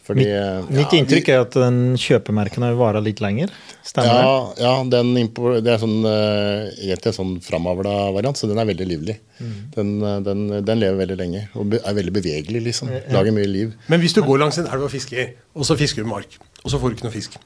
Fordi 0.05 0.25
Mitt 0.69 0.93
ja, 0.93 0.99
inntrykk 0.99 1.29
er 1.33 1.39
at 1.47 1.55
den 1.57 1.95
kjøpemerken 1.97 2.67
har 2.67 2.75
vara 2.77 3.01
litt 3.01 3.23
lenger. 3.25 3.53
Stemmer 3.87 4.21
ja, 4.21 4.35
ja 4.61 4.73
den 4.93 5.15
det 5.17 5.73
er 5.73 5.81
sånn, 5.81 6.05
eh, 6.05 6.67
egentlig 6.85 7.13
en 7.15 7.17
sånn 7.17 7.33
framavla 7.45 7.95
variant, 8.13 8.37
så 8.37 8.51
den 8.51 8.61
er 8.61 8.69
veldig 8.69 8.89
livlig. 8.91 9.17
Den, 9.75 9.95
eh, 10.05 10.19
den, 10.27 10.45
den 10.69 10.83
lever 10.83 11.01
veldig 11.01 11.17
lenge 11.23 11.47
og 11.57 11.79
er 11.81 11.97
veldig 11.97 12.13
bevegelig, 12.19 12.65
liksom. 12.69 12.93
Lager 13.17 13.33
mye 13.33 13.49
liv. 13.49 13.73
Men 13.89 14.05
hvis 14.05 14.13
du 14.17 14.21
går 14.27 14.43
langs 14.45 14.61
en 14.61 14.69
elv 14.69 14.85
og 14.91 14.93
fisker, 14.93 15.33
og 15.57 15.65
så 15.65 15.79
fisker 15.81 16.05
du 16.05 16.13
mark, 16.13 16.37
og 16.63 16.69
så 16.75 16.81
får 16.83 16.93
du 16.93 16.99
ikke 16.99 17.09
noe 17.09 17.17
fisk, 17.17 17.41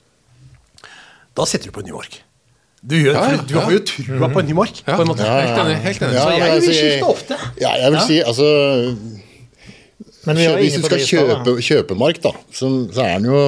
da 1.39 1.47
setter 1.47 1.71
du 1.71 1.77
på 1.79 1.85
en 1.87 1.93
ny 1.93 1.95
mark. 1.95 2.25
Du, 2.79 2.95
gjør, 2.95 3.15
Ja, 3.15 3.23
ja. 3.35 3.39
du 3.43 3.55
har 3.59 3.73
jo 3.75 3.81
trua 3.87 4.29
på 4.31 4.39
en 4.43 4.47
ny 4.47 4.55
mark, 4.55 4.83
Ja, 4.87 4.95
på 4.99 5.03
en 5.03 5.09
måte. 5.11 5.27
Helt 5.27 5.59
enig. 5.63 5.79
helt 5.83 6.03
enig. 6.03 6.15
Ja, 6.15 6.23
Så 6.23 6.31
jeg 6.31 6.43
vil 6.43 6.59
altså, 6.59 6.75
skifte 6.79 7.09
ofte. 7.11 7.39
Ja, 7.59 7.73
jeg 7.75 7.91
vil 7.91 7.99
Ja. 7.99 8.07
si 8.07 8.19
altså 8.23 8.47
Hvis 10.37 10.79
du 10.79 10.87
skal 10.87 11.05
kjøpe, 11.05 11.55
kjøpe 11.65 11.97
mark, 11.99 12.21
da, 12.25 12.35
så, 12.53 12.71
så 12.93 13.05
er 13.05 13.21
den 13.21 13.31
jo 13.31 13.41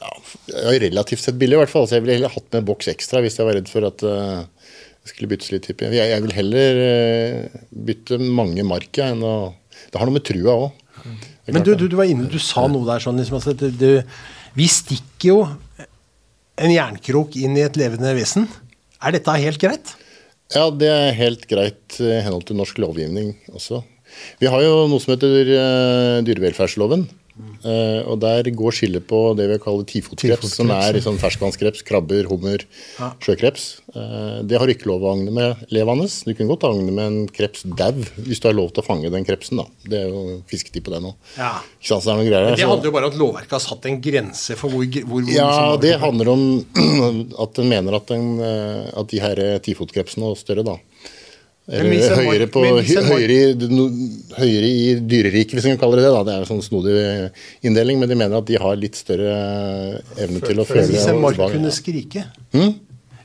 ja, 0.00 0.12
relativt 0.86 1.24
sett 1.24 1.38
billig, 1.40 1.58
i 1.58 1.60
hvert 1.62 1.72
fall. 1.72 1.88
Så 1.88 1.98
jeg 1.98 2.06
ville 2.06 2.18
heller 2.18 2.32
hatt 2.32 2.46
med 2.48 2.62
en 2.62 2.68
boks 2.70 2.90
ekstra 2.92 3.22
hvis 3.24 3.38
jeg 3.40 3.48
var 3.48 3.58
redd 3.58 3.70
for 3.70 3.88
at 3.88 4.04
eh, 4.06 4.42
det 5.00 5.12
skulle 5.12 5.30
byttes 5.32 5.52
litt. 5.54 5.68
Jeg. 5.70 5.96
jeg. 5.96 6.24
Vil 6.26 6.36
heller 6.36 6.82
uh, 6.84 7.62
bytte 7.88 8.20
mange 8.20 8.64
mark 8.68 9.00
ja, 9.00 9.10
enn 9.14 9.24
å 9.24 9.34
Det 9.90 9.96
har 10.00 10.08
noe 10.08 10.18
med 10.18 10.26
trua 10.28 10.56
òg. 10.66 10.68
Men 11.50 11.64
du, 11.64 11.72
du, 11.74 11.86
du 11.88 11.96
var 11.98 12.10
inne, 12.10 12.28
du 12.30 12.38
sa 12.42 12.66
noe 12.70 12.84
der 12.86 13.02
sånn 13.02 13.16
liksom, 13.18 13.38
altså, 13.40 13.54
det, 13.56 13.72
det, 13.80 14.04
Vi 14.54 14.66
stikker 14.70 15.30
jo 15.30 15.38
en 16.60 16.74
jernkrok 16.74 17.38
inn 17.40 17.56
i 17.56 17.64
et 17.64 17.78
levende 17.80 18.12
vesen. 18.14 18.44
Er 19.00 19.16
dette 19.16 19.34
helt 19.40 19.62
greit? 19.62 19.94
Ja, 20.52 20.66
det 20.74 20.90
er 20.90 21.16
helt 21.16 21.46
greit 21.48 21.96
i 22.02 22.18
henhold 22.20 22.44
til 22.48 22.58
norsk 22.58 22.78
lovgivning 22.82 23.32
også. 23.54 23.80
Vi 24.40 24.48
har 24.50 24.62
jo 24.64 24.84
noe 24.90 25.00
som 25.02 25.14
heter 25.16 25.54
eh, 25.56 26.20
dyrevelferdsloven. 26.26 27.08
eh, 27.64 28.00
og 28.04 28.18
der 28.20 28.48
går 28.52 28.74
skillet 28.76 29.04
på 29.08 29.18
det 29.38 29.46
vi 29.48 29.56
kaller 29.62 29.86
tifotkreps, 29.88 30.50
som 30.58 30.68
er 30.74 30.92
liksom 30.98 31.16
ferskvannskreps, 31.20 31.80
krabber, 31.88 32.26
hummer, 32.28 32.64
sjøkreps. 33.24 33.66
Eh, 33.94 34.40
det 34.44 34.58
har 34.60 34.68
du 34.68 34.74
ikke 34.74 34.90
lov 34.90 35.06
å 35.06 35.12
agne 35.14 35.32
med 35.32 35.62
levende. 35.72 36.08
Du 36.26 36.32
kunne 36.34 36.50
godt 36.52 36.66
agne 36.68 36.92
med 36.92 37.04
en 37.06 37.30
kreps 37.32 37.64
dau, 37.64 37.94
hvis 38.26 38.42
du 38.42 38.48
har 38.50 38.56
lov 38.58 38.74
til 38.74 38.84
å 38.84 38.86
fange 38.90 39.12
den 39.14 39.24
krepsen. 39.28 39.62
da. 39.62 39.66
Det 39.88 40.02
er 40.02 40.12
jo 40.12 40.40
fisketid 40.50 40.84
på 40.84 40.92
det 40.92 41.00
nå. 41.06 41.14
Ja. 41.38 41.54
Ikke 41.80 41.92
sant, 41.94 42.04
så 42.04 42.10
det 42.10 42.12
er 42.16 42.20
noen 42.20 42.30
greier. 42.30 42.50
Men 42.50 42.60
Det 42.60 42.68
handler 42.74 42.90
jo 42.90 42.96
bare 42.98 43.08
om 43.08 43.14
at 43.14 43.20
lovverket 43.24 43.56
har 43.56 43.64
satt 43.64 43.88
en 43.88 44.00
grense 44.04 44.58
for 44.60 44.74
hvor, 44.76 44.84
hvor, 44.84 45.24
hvor 45.24 45.32
ja, 45.32 45.76
det 45.80 45.96
handler 46.02 46.32
om 46.34 46.46
at 47.46 47.62
en 47.64 47.72
mener 47.72 48.00
at, 48.00 48.12
den, 48.12 48.30
at 48.40 49.12
de 49.14 49.24
her 49.24 49.44
tifotkrepsene 49.64 50.28
og 50.34 50.40
større, 50.40 50.66
da 50.66 50.76
eller 51.70 52.16
høyere, 52.18 52.46
på, 52.50 52.64
høyere, 52.66 53.34
i, 53.34 53.88
høyere 54.34 54.70
i 54.70 54.86
dyreriket, 54.98 55.54
hvis 55.54 55.68
en 55.68 55.76
kan 55.76 55.84
kalle 55.84 56.00
det 56.00 56.08
det. 56.08 56.12
da, 56.16 56.22
Det 56.26 56.34
er 56.34 56.44
en 56.44 56.48
sånn 56.48 56.64
snodig 56.66 56.94
inndeling, 57.66 58.00
men 58.02 58.10
de 58.10 58.18
mener 58.18 58.40
at 58.40 58.48
de 58.48 58.58
har 58.58 58.78
litt 58.80 58.98
større 58.98 59.34
evne 60.18 60.42
til 60.42 60.62
å 60.62 60.66
føle 60.66 60.88
Hvis 60.90 61.06
en 61.12 61.20
mark 61.22 61.38
kunne 61.38 61.70
skrike 61.74 62.26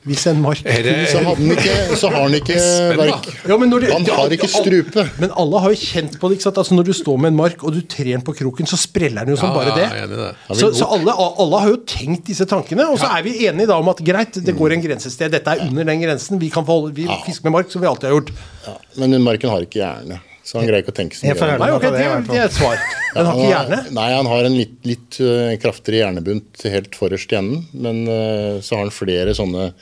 Hvis 0.06 0.22
en 0.30 0.38
mark 0.40 0.60
Så, 0.62 1.18
har 1.24 1.34
den 1.36 1.50
ikke, 1.50 1.72
så 1.98 2.08
har 2.12 2.20
han 2.22 2.34
ikke 2.38 2.56
verk. 3.00 3.24
Ja, 3.48 3.56
men 3.58 3.70
du- 3.72 3.80
Han 3.90 4.04
har 4.06 4.30
ikke 4.36 4.48
strupe. 4.52 5.02
Men 5.18 5.32
alle 5.36 5.60
har 5.64 5.72
jo 5.74 5.80
kjent 5.80 6.14
på 6.20 6.28
det. 6.30 6.36
ikke 6.38 6.46
sant? 6.46 6.58
Altså 6.62 6.74
Når 6.78 6.84
du 6.86 6.92
står 6.94 7.16
med 7.18 7.32
en 7.32 7.36
mark 7.40 7.64
og 7.64 7.74
du 7.74 7.80
trer 7.82 8.12
den 8.12 8.22
på 8.22 8.34
kroken, 8.38 8.66
så 8.70 8.78
spreller 8.78 9.24
den 9.26 9.34
jo 9.34 9.40
som 9.40 9.50
Ja, 9.50 9.54
bare 9.54 9.74
det. 9.74 10.34
Så, 10.60 10.70
så 10.78 10.86
alle, 10.94 11.10
alle 11.16 11.60
har 11.64 11.68
jo 11.74 11.80
tenkt 11.86 12.24
disse 12.30 12.46
tankene. 12.46 12.86
Og 12.92 12.98
så 13.02 13.10
er 13.18 13.22
vi 13.26 13.34
enige 13.48 13.66
da 13.66 13.80
om 13.82 13.88
at 13.88 13.98
greit, 14.06 14.38
det 14.46 14.54
går 14.56 14.72
en 14.78 14.82
grensested. 14.86 15.30
Dette 15.34 15.50
er 15.56 15.66
under 15.66 15.84
den 15.84 16.00
grensen. 16.06 16.38
Vi 16.40 16.48
kan 16.54 16.64
forholde, 16.64 16.94
vi 16.94 17.08
fisker 17.26 17.50
med 17.50 17.52
mark, 17.58 17.72
som 17.72 17.82
vi 17.82 17.86
alltid 17.90 18.08
har 18.10 18.14
gjort. 18.20 18.30
Ja, 18.66 18.76
men 19.02 19.22
marken 19.26 19.50
har 19.50 19.66
ikke 19.66 19.82
hjerne, 19.82 20.20
så 20.46 20.60
han 20.60 20.68
greier 20.68 20.84
ikke 20.84 20.92
å 20.94 20.94
tenke 20.94 21.16
så 21.18 21.26
mye. 21.26 21.34
Nei, 21.58 21.68
okay, 21.74 21.90
ok, 21.90 21.96
det, 21.96 22.02
det 22.28 22.38
er 22.38 22.44
et 22.46 22.54
svar. 22.54 22.82
Han 23.16 23.26
har 23.26 23.38
ikke 23.38 23.46
hjerne. 23.50 23.78
Nei, 23.98 24.08
han 24.14 24.28
har 24.30 24.46
en 24.46 24.54
litt, 24.54 24.76
litt 24.86 25.16
øh, 25.24 25.54
kraftigere 25.58 26.04
hjernebunt 26.04 26.66
helt 26.70 26.98
forrest 26.98 27.32
i 27.34 27.38
enden. 27.40 27.64
Men 27.74 28.04
øh, 28.06 28.60
så 28.62 28.76
har 28.76 28.84
han 28.84 28.94
flere 28.94 29.34
sånne 29.34 29.72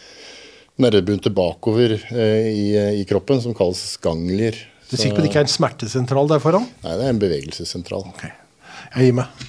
nervebunter 0.81 1.35
bakover 1.37 1.98
øh, 1.98 2.46
i, 2.48 2.64
i 3.03 3.05
kroppen 3.11 3.44
som 3.44 3.53
kalles 3.57 3.83
ganglier. 4.05 4.57
Du 4.88 4.96
er 4.96 5.03
sikker 5.03 5.18
på 5.18 5.20
at 5.20 5.27
det 5.27 5.33
ikke 5.35 5.42
er 5.42 5.50
en 5.50 5.53
smertesentral 5.53 6.33
der 6.33 6.40
foran? 6.40 6.64
Nei, 6.87 6.96
det 6.96 7.11
er 7.11 7.12
en 7.12 7.20
bevegelsessentral. 7.20 8.09
Jeg 8.94 9.11
gir 9.11 9.14
meg. 9.20 9.44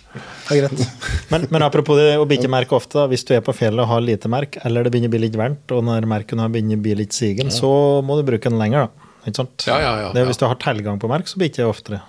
Det 0.49 0.51
er 0.51 0.61
greit. 0.65 0.83
Men, 1.31 1.47
men 1.49 1.63
apropos 1.65 1.97
det 1.97 2.19
å 2.19 2.27
bikke 2.29 2.51
merke 2.51 2.75
ofte, 2.77 3.07
hvis 3.09 3.23
du 3.25 3.31
er 3.33 3.41
på 3.43 3.55
fjellet 3.55 3.81
og 3.81 3.89
har 3.89 4.03
lite 4.03 4.29
merk, 4.29 4.59
eller 4.67 4.85
det 4.85 4.91
begynner 4.93 5.09
å 5.09 5.15
bli 5.15 5.23
litt 5.23 5.39
varmt, 5.39 5.71
og 5.73 5.81
når 5.87 6.05
merken 6.11 6.43
har 6.43 6.51
begynner 6.53 6.77
å 6.77 6.83
bli 6.85 6.99
litt 6.99 7.15
sigen, 7.17 7.49
så 7.51 7.71
må 8.05 8.19
du 8.19 8.27
bruke 8.27 8.51
den 8.51 8.59
lenger. 8.61 8.85
da. 8.85 9.04
Ikke 9.25 9.35
sant? 9.41 9.65
Ja, 9.67 9.79
ja, 9.81 9.91
ja, 10.05 10.07
det 10.13 10.21
er, 10.21 10.25
ja. 10.25 10.29
hvis 10.29 10.39
du 10.41 10.45
har 10.47 10.55
tilgang 10.61 10.99
på 11.01 11.09
merk, 11.09 11.27
så 11.31 11.39
bikker 11.41 11.63
ikke 11.65 11.71
oftere. 11.73 12.01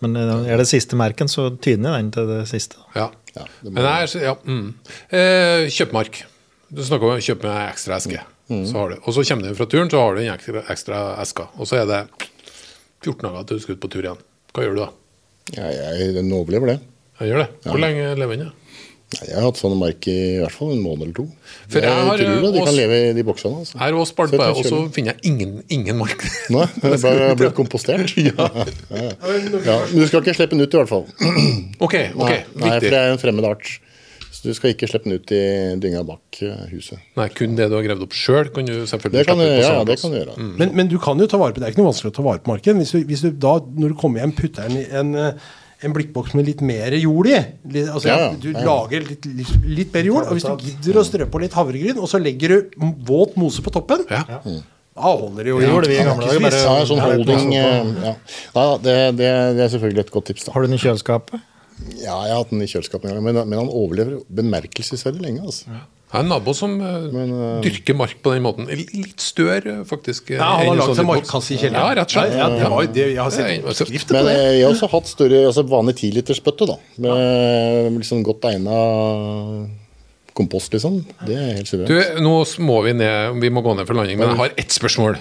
Men 0.00 0.16
eh, 0.16 0.32
er 0.54 0.56
det 0.60 0.66
siste 0.70 0.96
merken, 0.96 1.28
så 1.28 1.50
tyner 1.60 1.98
den 1.98 2.10
til 2.14 2.26
det 2.30 2.42
siste. 2.48 2.80
Ja. 2.96 3.10
Ja, 3.36 3.44
det 3.62 3.70
må- 3.70 3.76
Men 3.76 3.84
jeg, 3.86 4.08
er 4.16 4.24
ja, 4.24 4.34
mm. 4.42 4.74
eh, 5.14 5.68
kjøpmark. 5.70 6.22
Du 6.70 6.80
snakker 6.82 7.06
om 7.06 7.18
å 7.18 7.22
kjøpe 7.22 7.46
med 7.46 7.68
ekstra 7.70 7.96
eske. 8.00 8.22
Så 8.50 8.74
har 8.74 8.88
du. 8.90 8.96
Og 9.06 9.14
så 9.14 9.22
kommer 9.28 9.46
du 9.46 9.54
fra 9.54 9.66
turen, 9.70 9.90
så 9.92 10.00
har 10.02 10.16
du 10.16 10.22
den 10.24 10.32
ekstra, 10.34 10.64
ekstra 10.72 11.02
eska. 11.22 11.44
Og 11.60 11.68
så 11.70 11.76
er 11.78 11.86
det 11.86 12.00
14 13.04 13.22
dager 13.22 13.44
til 13.46 13.60
du 13.60 13.62
skal 13.62 13.76
ut 13.76 13.82
på 13.84 13.90
tur 13.92 14.02
igjen. 14.02 14.18
Hva 14.50 14.64
gjør 14.64 14.74
du 14.74 14.80
da? 14.82 14.88
Ja, 15.54 15.68
jeg, 15.70 16.14
den 16.16 16.32
overlever 16.34 16.72
det. 16.72 16.80
Jeg 17.20 17.30
gjør 17.30 17.44
det. 17.44 17.48
Hvor 17.68 17.78
lenge 17.84 18.08
lever 18.18 18.40
den? 18.40 18.50
Jeg 19.10 19.34
har 19.34 19.42
hatt 19.42 19.58
sånne 19.58 19.74
mark 19.74 20.06
i, 20.06 20.14
i 20.36 20.38
hvert 20.38 20.54
fall 20.54 20.70
en 20.70 20.82
måned 20.84 21.02
eller 21.08 21.16
to. 21.16 21.24
For 21.66 21.82
jeg 21.82 21.90
har, 21.90 22.20
tror 22.20 22.28
det, 22.30 22.40
de 22.40 22.60
også- 22.60 22.66
kan 22.68 22.76
leve 22.78 22.98
i 23.08 23.12
de 23.16 23.24
boksene. 23.26 23.58
Altså. 23.64 23.74
Jeg 23.74 23.82
har 23.82 23.98
også 23.98 24.14
spart 24.14 24.30
på 24.30 24.38
det, 24.38 24.46
jeg 24.46 24.56
og 24.56 24.68
så 24.70 24.78
finner 24.94 25.16
jeg 25.16 25.32
ingen, 25.32 25.56
ingen 25.68 25.98
mark. 25.98 26.22
Nei, 26.54 26.66
det 26.84 27.00
bare 27.02 27.34
blitt 27.40 27.56
kompostert. 27.58 28.14
ja. 28.30 28.48
Ja, 28.94 29.10
Men 29.26 29.98
du 29.98 30.06
skal 30.06 30.22
ikke 30.22 30.36
slippe 30.38 30.54
den 30.54 30.62
ut, 30.62 30.70
i 30.74 30.82
hvert 30.82 30.92
fall. 30.92 31.06
Ok, 31.86 31.94
ok, 32.14 32.28
Nei, 32.28 32.42
nei, 32.60 32.74
for 32.76 32.86
det 32.92 32.98
er 33.00 33.14
en 33.14 33.18
fremmed 33.22 33.46
art. 33.50 33.70
Så 34.30 34.46
du 34.46 34.54
skal 34.56 34.72
ikke 34.76 34.86
slippe 34.88 35.08
den 35.10 35.18
ut 35.18 35.32
i 35.34 35.40
dynga 35.82 36.04
bak 36.06 36.38
eh, 36.46 36.60
huset. 36.70 37.00
Nei, 37.18 37.26
kun 37.34 37.56
det 37.58 37.66
du 37.72 37.74
har 37.76 37.82
gravd 37.84 38.04
opp 38.06 38.14
sjøl, 38.16 38.52
kan 38.54 38.68
du 38.68 38.76
selvfølgelig 38.88 39.18
Det 39.18 39.26
kan, 39.26 39.40
slippe 39.40 39.48
ut 39.50 39.56
på 39.56 39.64
ja, 39.64 39.70
samme 39.72 39.80
ja, 39.80 39.88
det 39.90 39.96
kan 40.00 40.12
du 40.14 40.18
gjøre. 40.20 40.36
Men, 40.62 40.70
men 40.78 40.92
du 40.92 40.96
kan 41.02 41.18
jo 41.20 41.26
ta 41.28 41.40
vare 41.40 41.56
på 41.56 41.60
Det 41.60 41.66
er 41.66 41.74
ikke 41.74 41.82
noe 41.82 41.90
vanskelig 41.90 42.12
å 42.12 42.16
ta 42.20 42.24
vare 42.28 42.44
på 42.44 42.52
marken. 42.54 42.78
Hvis 42.80 42.94
du, 42.94 43.00
hvis 43.10 43.24
du 43.26 43.32
da, 43.42 43.56
når 43.58 43.92
du 43.92 43.98
kommer 44.00 44.22
hjem, 44.22 44.36
putter 44.38 44.70
den 44.70 44.80
i 44.80 44.86
en, 45.02 45.12
eh, 45.18 45.50
en 45.82 45.92
blikkboks 45.96 46.34
med 46.36 46.46
litt 46.46 46.60
mer 46.60 46.92
jord 46.98 47.26
i 47.30 47.36
litt, 47.72 47.88
altså, 47.88 48.08
Ja, 48.10 48.16
ja. 48.18 48.30
Du 48.40 48.50
Ja, 48.52 48.58
ja. 48.58 48.64
lager 48.66 49.00
litt, 49.08 49.24
litt, 49.26 49.52
litt 49.64 49.94
mer 49.94 50.02
jord. 50.04 50.26
Og 50.28 50.36
hvis 50.36 50.44
du 50.44 50.56
gidder 50.66 51.00
å 51.00 51.04
strø 51.06 51.26
på 51.30 51.40
litt 51.40 51.52
havregryn, 51.56 51.98
og 51.98 52.08
så 52.10 52.20
legger 52.20 52.48
du 52.48 52.70
våt 53.08 53.36
mose 53.40 53.62
på 53.64 53.72
toppen, 53.72 54.04
Ja. 54.10 54.24
da 54.28 55.00
holder 55.00 55.44
det 55.44 55.50
jo 55.54 55.58
Det 55.60 55.88
vi 55.88 55.94
i 55.94 55.98
Ja, 55.98 56.04
gamle 56.10 56.26
dager, 56.26 56.40
bare- 56.40 56.64
Ja, 56.64 56.84
sånn 56.84 56.96
Ja, 56.98 57.06
holding 57.10 57.50
det 57.50 57.56
eh, 57.56 58.04
ja. 58.04 58.14
ja, 58.54 58.76
det, 58.78 59.16
det, 59.16 59.30
det 59.56 59.62
er 59.64 59.68
selvfølgelig 59.78 60.00
et 60.04 60.10
godt 60.10 60.24
tips. 60.26 60.44
da 60.44 60.52
Har 60.52 60.60
du 60.62 60.66
den 60.68 60.74
i 60.76 60.82
kjøleskapet? 60.82 61.40
Ja, 61.96 62.16
jeg 62.26 62.32
har 62.34 62.42
hatt 62.44 62.50
den 62.50 62.60
i 62.60 62.66
kjøleskapet 62.66 63.04
en 63.08 63.14
gang, 63.14 63.24
men, 63.24 63.48
men 63.48 63.58
han 63.58 63.68
overlever 63.68 64.20
bemerkelsesverdig 64.28 65.22
lenge. 65.22 65.40
altså 65.46 65.64
Jeg 66.10 66.16
har 66.16 66.24
en 66.24 66.32
nabo 66.32 66.50
som 66.58 66.72
eh, 66.82 67.04
Men, 67.14 67.28
uh, 67.38 67.60
dyrker 67.62 67.94
mark 67.94 68.16
på 68.18 68.32
den 68.34 68.42
måten. 68.42 68.66
Litt 68.66 69.22
stør, 69.22 69.62
faktisk. 69.86 70.32
eh, 70.34 70.40
Ja, 70.40 70.48
han 70.58 70.66
har 70.72 70.78
lagd 70.80 70.88
sånn 70.90 70.98
seg 70.98 71.06
markkasse 71.06 71.52
i 71.54 71.58
kjelleren. 71.60 71.78
Ja, 71.78 71.92
rett 72.00 72.10
og 72.10 72.16
slett. 72.16 72.32
Ja, 72.34 72.40
ja, 72.40 72.56
det 72.56 72.70
var, 72.72 72.88
det, 72.96 73.04
jeg 73.12 73.20
har 73.20 73.30
sett 73.36 73.50
ja, 73.52 73.60
oppskrifter 73.70 74.16
Men 74.18 74.26
på 74.26 74.30
det. 74.32 74.40
jeg 74.40 74.64
har 74.64 74.74
også 74.74 74.88
hatt 74.90 75.12
større, 75.12 75.42
altså 75.52 75.64
vanlig 75.70 75.94
10-litersbøtte, 76.00 76.66
da. 76.72 76.76
Med 77.06 78.00
liksom 78.00 78.24
godt 78.26 78.48
egna 78.50 78.80
kompost, 80.34 80.74
liksom. 80.74 80.98
Det 81.28 81.38
er 81.38 81.54
helt 81.60 81.86
Du, 81.86 81.94
nå 82.26 82.34
må 82.66 82.80
vi 82.88 82.96
ned, 82.98 83.38
vi 83.46 83.52
må 83.54 83.62
gå 83.62 83.76
ned 83.78 83.86
for 83.86 83.94
landing, 83.98 84.18
men 84.18 84.32
jeg 84.32 84.40
har 84.42 84.58
ett 84.58 84.74
spørsmål 84.74 85.18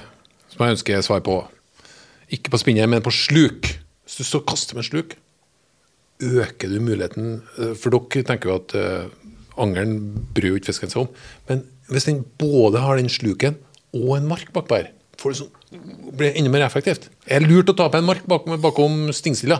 som 0.50 0.66
jeg 0.66 0.78
ønsker 0.80 1.06
svar 1.06 1.22
på. 1.26 1.38
Ikke 2.34 2.50
på 2.54 2.62
spinnet, 2.62 2.90
men 2.90 3.06
på 3.06 3.14
sluk. 3.14 3.70
Hvis 4.10 4.18
du 4.20 4.26
står 4.26 4.42
og 4.42 4.50
kaster 4.56 4.78
med 4.78 4.90
sluk, 4.90 5.14
øker 6.20 6.68
du 6.68 6.82
muligheten 6.84 7.38
For 7.80 7.94
dere 7.94 8.26
tenker 8.28 8.50
jo 8.50 8.56
at 8.58 8.74
angeren 9.62 9.98
bryr 10.36 10.54
jo 10.54 10.60
ikke 10.60 10.72
fisken 10.72 10.92
seg 10.94 11.04
om. 11.06 11.10
Men 11.50 11.64
hvis 11.90 12.08
den 12.10 12.24
både 12.42 12.82
har 12.84 13.00
den 13.00 13.10
sluken 13.12 13.58
og 13.98 14.16
en 14.20 14.28
mark 14.30 14.52
bakpå 14.56 14.78
her, 14.80 14.90
får 15.20 15.34
du 15.36 15.40
sånn, 15.42 15.54
blir 16.16 16.30
det 16.30 16.36
enda 16.40 16.52
mer 16.54 16.66
effektivt. 16.68 17.10
Er 17.28 17.44
det 17.44 17.50
lurt 17.52 17.70
å 17.74 17.78
ta 17.78 17.90
på 17.92 18.00
en 18.00 18.08
mark 18.08 18.24
bak, 18.30 18.46
bakom 18.64 19.10
stingsilla? 19.14 19.60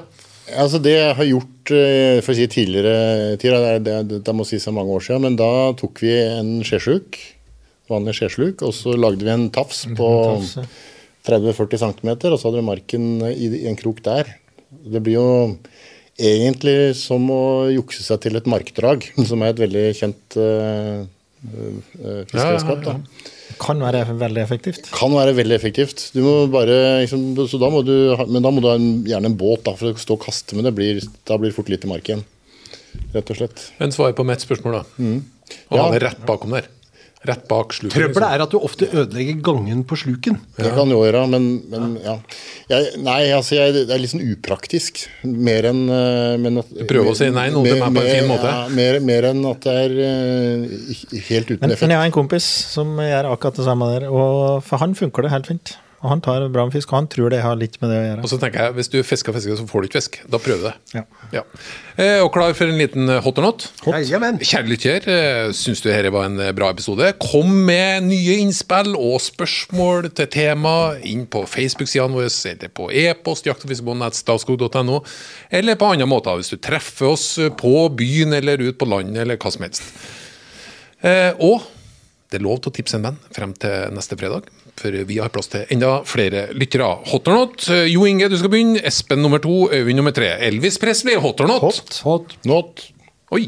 Altså 0.58 0.80
Det 0.82 0.96
jeg 0.96 1.16
har 1.18 1.28
gjort 1.30 1.72
eh, 1.78 2.20
for 2.26 2.34
å 2.34 2.38
si 2.40 2.48
tidligere 2.50 3.36
tider, 3.42 3.60
det, 3.84 3.92
er- 3.94 4.06
det, 4.10 4.22
det, 4.26 4.34
må 4.34 4.46
sies 4.50 4.66
er 4.66 4.74
mange 4.74 4.96
år 4.96 5.04
siden, 5.06 5.22
men 5.28 5.36
da 5.38 5.50
tok 5.78 6.02
vi 6.02 6.14
en 6.24 6.56
skjesluk, 6.66 7.20
vanlig 7.92 8.16
skjesluk, 8.18 8.64
og 8.66 8.74
så 8.74 8.96
lagde 8.98 9.26
vi 9.28 9.34
en 9.34 9.50
tafs 9.54 9.84
på 9.98 10.10
30-40 11.28 11.82
cm, 11.84 12.10
og 12.32 12.38
så 12.40 12.48
hadde 12.48 12.62
vi 12.62 12.66
marken 12.70 13.06
i, 13.30 13.50
i 13.62 13.68
en 13.70 13.78
krok 13.78 14.02
der. 14.06 14.32
Det 14.70 15.02
blir 15.06 15.18
jo 15.20 15.28
egentlig 16.20 16.96
som 17.00 17.26
å 17.34 17.44
jukse 17.72 18.04
seg 18.06 18.22
til 18.26 18.40
et 18.40 18.50
markdrag, 18.50 19.08
som 19.30 19.42
er 19.46 19.54
et 19.54 19.62
veldig 19.64 19.86
kjent 19.98 20.40
uh, 20.40 21.04
fiskeredskap. 22.30 22.82
Ja, 22.84 22.94
ja, 22.94 22.96
ja. 22.96 23.00
da. 23.00 23.36
Kan 23.60 23.82
være 23.82 24.04
veldig 24.20 24.42
effektivt. 24.44 24.90
Kan 24.94 25.16
være 25.16 25.34
veldig 25.36 25.56
effektivt. 25.58 26.04
Du 26.14 26.22
må 26.24 26.34
bare, 26.54 26.76
liksom, 27.02 27.24
så 27.50 27.60
da 27.60 27.72
må 27.74 27.82
du, 27.88 27.96
men 28.30 28.44
da 28.46 28.52
må 28.54 28.62
du 28.64 28.70
ha 28.70 28.76
en, 28.78 29.02
gjerne 29.10 29.32
en 29.32 29.38
båt 29.40 29.66
da, 29.66 29.74
for 29.80 29.92
å 29.92 30.00
stå 30.00 30.16
og 30.20 30.24
kaste 30.28 30.56
med 30.56 30.68
det. 30.70 30.76
Blir, 30.78 31.02
da 31.28 31.40
blir 31.42 31.52
det 31.52 31.58
fort 31.58 31.72
lite 31.72 31.90
mark 31.90 32.08
igjen. 32.12 32.22
Rett 33.16 33.32
og 33.34 33.40
slett. 33.40 33.66
Men 33.82 33.94
svar 33.96 34.14
på 34.18 34.26
mitt 34.28 34.46
spørsmål, 34.46 34.80
da. 34.80 34.86
Og 34.86 35.04
Mm. 35.10 35.20
Ja. 35.74 35.82
ha 35.82 35.88
det 35.90 36.04
rett 36.04 36.20
bakom 36.30 36.54
der. 36.54 36.68
Rett 37.28 37.42
bak 37.52 37.74
sluken. 37.76 37.92
Trøbbelet 37.92 38.32
er 38.32 38.42
at 38.46 38.54
du 38.54 38.62
ofte 38.64 38.88
ødelegger 38.88 39.42
gangen 39.44 39.82
på 39.84 39.98
sluken. 40.00 40.38
Det 40.56 40.70
kan 40.72 40.88
du 40.88 40.96
gjøre, 40.96 41.26
men, 41.28 41.48
men 41.68 41.98
ja. 42.00 42.14
Jeg, 42.72 42.94
nei, 43.04 43.18
altså 43.36 43.58
jeg, 43.58 43.74
det 43.76 43.92
er 43.92 44.00
litt 44.00 44.14
sånn 44.14 44.24
upraktisk. 44.24 45.02
Mer 45.28 45.68
enn 45.74 45.82
eh, 45.92 46.38
men 46.40 46.62
at, 46.62 46.72
prøver 46.88 47.12
å 47.12 47.18
si 47.20 47.28
nei 47.36 47.50
til 47.52 47.60
meg 47.66 47.84
på 47.84 48.06
en 48.06 48.08
fin 48.08 48.30
måte. 48.30 48.54
Ja, 48.56 48.72
mer, 48.72 49.02
mer 49.04 49.30
enn 49.34 49.44
at 49.52 49.68
det 49.68 49.76
er 49.82 49.98
uh, 50.00 51.04
helt 51.28 51.52
uten 51.52 51.66
Men, 51.66 51.76
men 51.76 51.96
jeg 51.98 52.00
har 52.00 52.08
en 52.08 52.16
kompis 52.16 52.48
som 52.72 52.96
gjør 53.04 53.34
akkurat 53.34 53.60
det 53.60 53.68
samme 53.68 53.92
der, 53.98 54.08
og 54.08 54.64
for 54.64 54.80
han 54.86 54.96
funker 54.96 55.28
det 55.28 55.36
helt 55.36 55.52
fint. 55.52 55.76
Og 56.00 56.08
han 56.14 56.22
tar 56.24 56.46
bra 56.48 56.64
med 56.64 56.72
fisk, 56.72 56.94
og 56.94 57.02
han 57.02 57.08
tror 57.12 57.34
det 57.34 57.42
har 57.44 57.58
litt 57.60 57.74
med 57.82 57.92
det 57.92 57.98
å 58.00 58.04
gjøre. 58.06 58.24
Og 58.24 58.32
så 58.32 58.38
tenker 58.40 58.64
jeg, 58.64 58.76
hvis 58.78 58.90
du 58.94 58.98
fisker 59.04 59.36
fisker, 59.36 59.58
så 59.60 59.66
får 59.68 59.84
du 59.84 59.88
ikke 59.90 60.00
fisk. 60.00 60.20
Da 60.32 60.40
prøver 60.40 60.62
du 60.62 60.68
det. 60.70 60.76
Ja. 60.96 61.02
Ja. 61.36 61.42
Eh, 62.00 62.20
og 62.24 62.30
klar 62.32 62.54
for 62.56 62.72
en 62.72 62.80
liten 62.80 63.12
eh, 63.12 63.20
hot 63.26 63.42
or 63.42 63.50
not? 63.50 63.66
Jajamän. 63.84 64.40
Kjære 64.40 64.72
lytter, 64.72 65.08
eh, 65.12 65.52
syns 65.56 65.84
du 65.84 65.90
dette 65.90 66.14
var 66.16 66.30
en 66.30 66.40
eh, 66.40 66.54
bra 66.56 66.70
episode? 66.72 67.10
Kom 67.20 67.52
med 67.68 68.08
nye 68.08 68.38
innspill 68.40 68.96
og 68.96 69.18
spørsmål 69.26 70.08
til 70.16 70.30
tema 70.32 70.76
inn 71.04 71.26
på 71.28 71.44
Facebook-sidene 71.50 72.16
våre, 72.16 72.32
eller 72.32 72.72
på 72.80 72.88
e-post 73.04 73.50
jaktogfiskebånd.statskog.no, 73.52 75.02
eller 75.60 75.80
på 75.80 75.92
andre 75.92 76.08
måter 76.08 76.40
hvis 76.40 76.54
du 76.56 76.62
treffer 76.64 77.12
oss 77.12 77.28
på 77.60 77.74
byen 78.00 78.40
eller 78.40 78.64
ut 78.64 78.80
på 78.80 78.88
landet 78.88 79.26
eller 79.26 79.42
hva 79.42 79.52
som 79.52 79.68
helst. 79.68 79.84
Eh, 81.04 81.36
og 81.44 81.68
det 82.30 82.38
er 82.38 82.46
lov 82.46 82.60
til 82.62 82.70
å 82.70 82.76
tipse 82.76 82.98
en 83.00 83.06
venn 83.08 83.16
frem 83.34 83.54
til 83.58 83.94
neste 83.96 84.18
fredag, 84.20 84.46
for 84.80 84.96
vi 85.10 85.18
har 85.20 85.32
plass 85.34 85.50
til 85.52 85.66
enda 85.76 86.00
flere 86.08 86.48
lyttere. 86.56 86.88
Hot 87.12 87.28
or 87.30 87.36
not? 87.42 87.66
Eh, 87.70 87.86
Jo 87.92 88.06
Inge, 88.10 88.30
du 88.32 88.38
skal 88.40 88.52
begynne. 88.54 88.82
Espen 88.88 89.22
nummer 89.24 89.42
to, 89.44 89.68
Øyvind 89.76 90.00
nummer 90.00 90.16
tre. 90.16 90.32
Elvis 90.48 90.80
Presley, 90.82 91.18
hot 91.20 91.42
or 91.44 91.52
not? 91.52 91.62
Hot. 91.66 92.00
Hot. 92.08 92.38
Not. 92.50 92.86
Oi. 93.36 93.44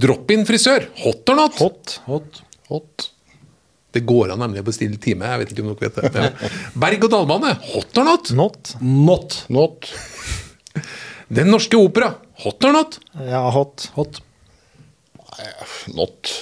Drop-in 0.00 0.42
frisør, 0.48 0.88
hot 1.04 1.28
or 1.30 1.36
not? 1.38 1.58
Hot. 1.60 1.98
Hot. 2.08 2.40
Hot. 2.72 3.10
Det 3.94 4.02
går 4.08 4.32
an 4.34 4.40
nemlig 4.42 4.64
å 4.64 4.66
bestille 4.66 4.98
time. 4.98 5.28
jeg 5.30 5.38
vet 5.44 5.52
ikke 5.54 5.62
om 5.62 5.68
dere 5.70 5.90
vet 5.92 6.14
det. 6.16 6.22
Ja. 6.42 6.48
Berg-og-dal-bane, 6.82 7.52
hot 7.70 8.00
or 8.02 8.08
not? 8.08 8.32
Not. 8.34 8.72
Not. 8.82 9.36
Not. 9.54 9.86
Den 11.30 11.52
norske 11.54 11.78
opera, 11.78 12.08
hot 12.42 12.66
or 12.66 12.74
not? 12.74 12.98
Ja, 13.28 13.44
hot. 13.54 13.86
Hot. 13.94 14.18
Not. 15.94 16.32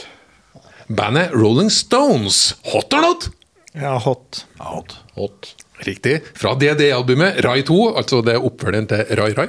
Bandet 0.88 1.34
Rolling 1.36 1.68
Stones, 1.70 2.54
hot 2.72 2.92
or 2.96 3.04
not? 3.04 3.28
Ja, 3.72 3.98
hot. 3.98 4.46
Out. 4.58 4.96
Hot. 5.14 5.54
Riktig. 5.78 6.20
Fra 6.34 6.54
DD-albumet 6.54 7.40
Rai 7.44 7.62
2, 7.66 7.76
altså 7.96 8.20
det 8.22 8.34
er 8.36 8.44
oppfølgeren 8.44 8.84
til 8.90 9.00
Rai 9.18 9.32
Rai. 9.34 9.46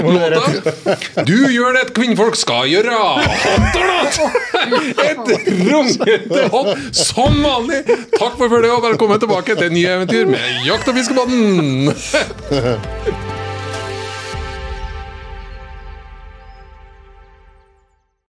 Låta 0.06 1.24
Du 1.26 1.34
gjør 1.50 1.74
det 1.76 1.82
et 1.88 1.92
kvinnfolk 1.96 2.38
skal 2.40 2.70
gjøre! 2.70 2.94
Hot 2.94 3.76
or 3.80 3.86
not? 3.90 4.20
Et 5.04 5.18
rungete 5.66 6.46
hot 6.54 6.70
som 6.96 7.42
vanlig! 7.44 7.82
Takk 8.14 8.38
for 8.38 8.46
følget 8.46 8.76
og 8.78 8.86
velkommen 8.86 9.20
tilbake 9.20 9.58
til 9.60 9.74
nye 9.74 9.96
eventyr 9.98 10.30
med 10.30 10.64
Jakt- 10.70 10.88
og 10.88 10.96
fiskebåten! 10.96 11.92